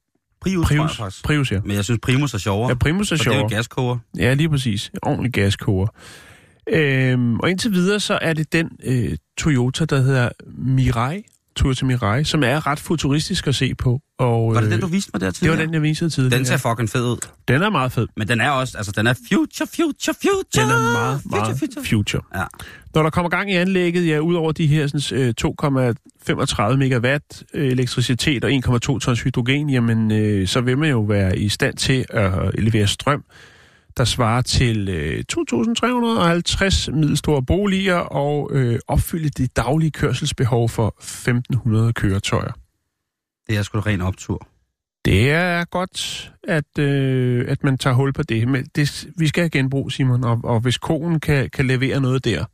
[0.42, 1.22] Prius, tror jeg Prius.
[1.24, 1.60] Prius ja.
[1.66, 2.70] Men jeg synes, Primus er sjovere.
[2.70, 3.56] Ja, Primus er for det er jo sjovere.
[3.56, 3.98] gaskoger.
[4.18, 4.92] Ja, lige præcis.
[5.04, 5.88] Ordentlig gaskoger.
[6.70, 11.24] Øhm, og indtil videre, så er det den øh, Toyota, der hedder Mirai.
[11.56, 13.99] Toyota Mirai, som er ret futuristisk at se på.
[14.20, 15.58] Og, Var det øh, den, du viste mig der Det tidligere?
[15.58, 16.38] var den, jeg viste tidligere.
[16.38, 17.18] Den ser fucking fed ud.
[17.47, 18.08] den er meget fed.
[18.18, 20.66] Men den er også, altså den er future, future, future.
[20.66, 21.86] Den er meget, future, meget future.
[21.86, 22.22] future.
[22.36, 22.43] Ja.
[22.95, 27.43] Når der kommer gang i anlægget, ja, ud over de her sådan, øh, 2,35 megawatt
[27.54, 31.76] øh, elektricitet og 1,2 tons hydrogen, jamen, øh, så vil man jo være i stand
[31.78, 33.24] til at levere strøm,
[33.98, 40.96] der svarer til øh, 2.350 middelstore boliger og øh, opfylde det daglige kørselsbehov for
[41.88, 42.52] 1.500 køretøjer.
[43.48, 44.48] Det er sgu da ren optur.
[45.06, 48.48] Det er godt, at, øh, at man tager hul på det.
[48.48, 52.26] Men det, vi skal have genbrug, Simon, og, og hvis konen kan, kan levere noget
[52.26, 52.46] der,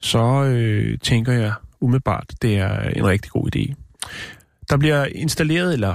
[0.00, 3.74] så øh, tænker jeg umiddelbart, det er en rigtig god idé.
[4.70, 5.94] Der bliver installeret, eller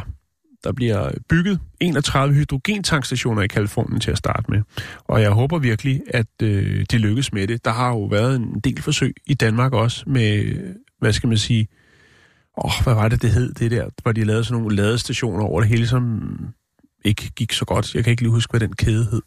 [0.63, 4.61] der bliver bygget 31 hydrogentankstationer i Kalifornien til at starte med.
[5.03, 7.65] Og jeg håber virkelig, at øh, de lykkes med det.
[7.65, 10.55] Der har jo været en del forsøg i Danmark også med,
[10.99, 11.67] hvad skal man sige,
[12.57, 15.61] åh, hvad var det, det hed, det der, hvor de lavede sådan nogle ladestationer over
[15.61, 16.29] det hele, som
[17.05, 17.95] ikke gik så godt.
[17.95, 19.21] Jeg kan ikke lige huske, hvad den kæde hed.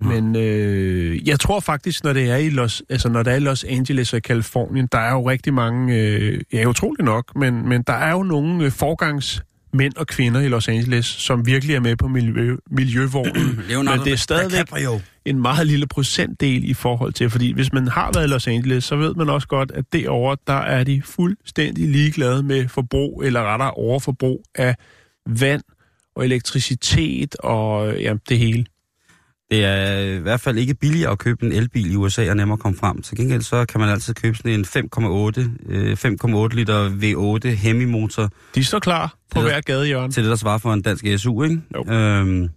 [0.00, 3.40] Men øh, jeg tror faktisk, når det er i Los, altså når det er i
[3.40, 7.82] Los Angeles og Kalifornien, der er jo rigtig mange, øh, ja utroligt nok, men, men
[7.82, 9.42] der er jo nogle øh, forgangs
[9.72, 13.60] mænd og kvinder i Los Angeles, som virkelig er med på miljø, miljøvognen.
[13.68, 14.66] Men det er stadigvæk
[15.24, 18.84] en meget lille procentdel i forhold til, fordi hvis man har været i Los Angeles,
[18.84, 23.42] så ved man også godt, at derovre, der er de fuldstændig ligeglade med forbrug, eller
[23.42, 24.76] rettere overforbrug af
[25.26, 25.62] vand
[26.16, 28.64] og elektricitet og ja, det hele.
[29.50, 32.54] Det er i hvert fald ikke billigere at købe en elbil i USA og nemmere
[32.56, 33.02] at komme frem.
[33.02, 38.30] Til gengæld så kan man altid købe sådan en 5,8 øh, 5,8 liter V8 Hemi-motor
[38.54, 40.12] De står klar på er- hver gadehjørne.
[40.12, 41.60] til det, der svarer for en dansk SU, ikke?
[41.74, 41.92] Jo.
[41.92, 42.48] Øhm,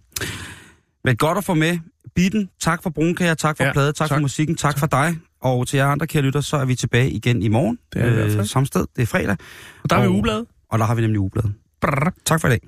[1.04, 1.78] men godt at få med.
[2.14, 4.86] Bitten, tak for brunkager, tak for Ja, plade, tak, tak for musikken, tak, tak for
[4.86, 5.16] dig.
[5.42, 7.78] Og til jer andre, kære lytter, så er vi tilbage igen i morgen.
[7.92, 8.44] Det er fald.
[8.46, 9.36] Samme sted, det er fredag.
[9.82, 10.44] Og der er vi ugebladet.
[10.70, 11.52] Og der har vi nemlig ugebladet.
[12.24, 12.60] Tak for i dag.